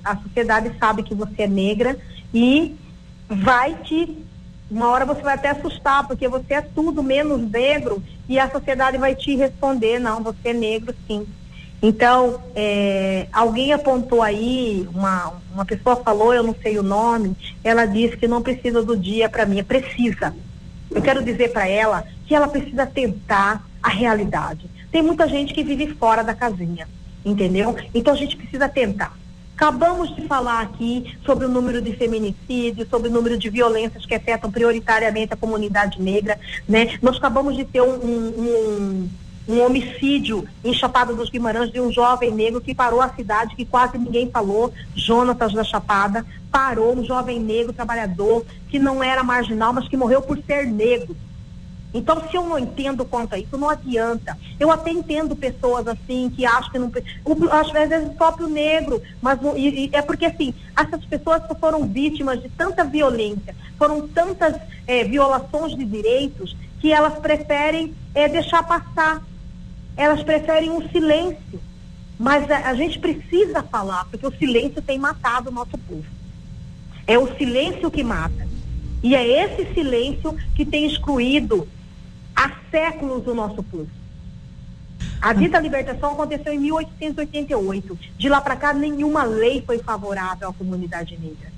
[0.03, 1.97] a sociedade sabe que você é negra
[2.33, 2.75] e
[3.29, 4.17] vai te
[4.69, 8.97] uma hora você vai até assustar, porque você é tudo menos negro e a sociedade
[8.97, 11.25] vai te responder, não, você é negro sim.
[11.81, 17.85] Então, é, alguém apontou aí, uma, uma pessoa falou, eu não sei o nome, ela
[17.85, 20.35] disse que não precisa do dia para mim, precisa.
[20.91, 24.69] Eu quero dizer para ela que ela precisa tentar a realidade.
[24.91, 26.87] Tem muita gente que vive fora da casinha,
[27.23, 27.75] entendeu?
[27.93, 29.17] Então a gente precisa tentar.
[29.59, 34.15] Acabamos de falar aqui sobre o número de feminicídios, sobre o número de violências que
[34.15, 36.97] afetam prioritariamente a comunidade negra, né?
[37.01, 39.09] Nós acabamos de ter um, um, um,
[39.49, 43.65] um homicídio em Chapada dos Guimarães de um jovem negro que parou a cidade, que
[43.65, 49.73] quase ninguém falou, Jonatas da Chapada, parou um jovem negro trabalhador que não era marginal,
[49.73, 51.17] mas que morreu por ser negro.
[51.93, 54.37] Então, se eu não entendo quanto a isso, não adianta.
[54.59, 56.91] Eu até entendo pessoas assim que acham que não.
[57.25, 61.41] O, às vezes o próprio negro, mas não, e, e é porque assim, essas pessoas
[61.59, 64.55] foram vítimas de tanta violência, foram tantas
[64.85, 69.23] é, violações de direitos, que elas preferem é, deixar passar.
[69.97, 71.59] Elas preferem um silêncio.
[72.19, 76.05] Mas a, a gente precisa falar, porque o silêncio tem matado o nosso povo.
[77.07, 78.47] É o silêncio que mata.
[79.01, 81.67] E é esse silêncio que tem excluído
[82.39, 83.89] há séculos o nosso povo.
[85.21, 87.99] A dita libertação aconteceu em 1888.
[88.17, 91.51] De lá para cá, nenhuma lei foi favorável à comunidade negra.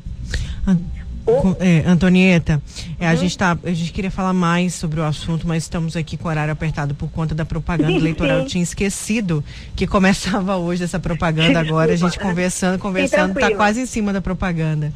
[1.59, 2.61] É, Antonieta,
[2.99, 3.11] é, uhum.
[3.11, 6.27] a, gente tá, a gente queria falar mais sobre o assunto, mas estamos aqui com
[6.27, 8.39] o horário apertado por conta da propaganda eleitoral.
[8.39, 9.43] Eu tinha esquecido
[9.75, 11.93] que começava hoje essa propaganda agora.
[11.93, 14.91] A gente conversando, conversando, está quase em cima da propaganda.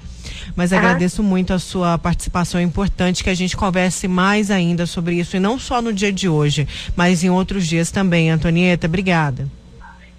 [0.56, 2.60] Mas agradeço muito a sua participação.
[2.60, 6.11] É importante que a gente converse mais ainda sobre isso, e não só no dia
[6.11, 8.30] de hoje, mas em outros dias também.
[8.30, 9.47] Antonieta, obrigada.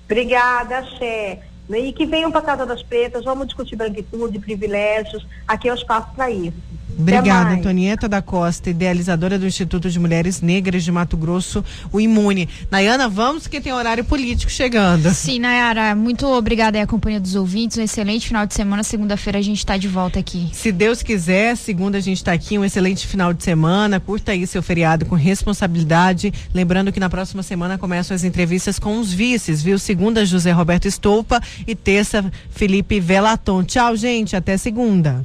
[0.04, 1.40] Obrigada, Xé.
[1.68, 5.26] E que venham para a Casa das Pretas, vamos discutir branquitude, privilégios.
[5.46, 6.56] Aqui é o espaço para isso.
[6.98, 12.48] Obrigada, Antonieta da Costa, idealizadora do Instituto de Mulheres Negras de Mato Grosso, o Imune.
[12.70, 15.12] Nayana, vamos que tem horário político chegando.
[15.12, 17.76] Sim, Nayara, muito obrigada aí à companhia dos ouvintes.
[17.76, 18.82] Um excelente final de semana.
[18.82, 20.48] Segunda-feira a gente está de volta aqui.
[20.52, 22.58] Se Deus quiser, segunda a gente está aqui.
[22.58, 24.00] Um excelente final de semana.
[24.00, 26.32] Curta aí seu feriado com responsabilidade.
[26.54, 29.78] Lembrando que na próxima semana começam as entrevistas com os vices, viu?
[29.78, 33.62] Segunda, José Roberto Estoupa e terça, Felipe Velaton.
[33.64, 34.34] Tchau, gente.
[34.34, 35.24] Até segunda.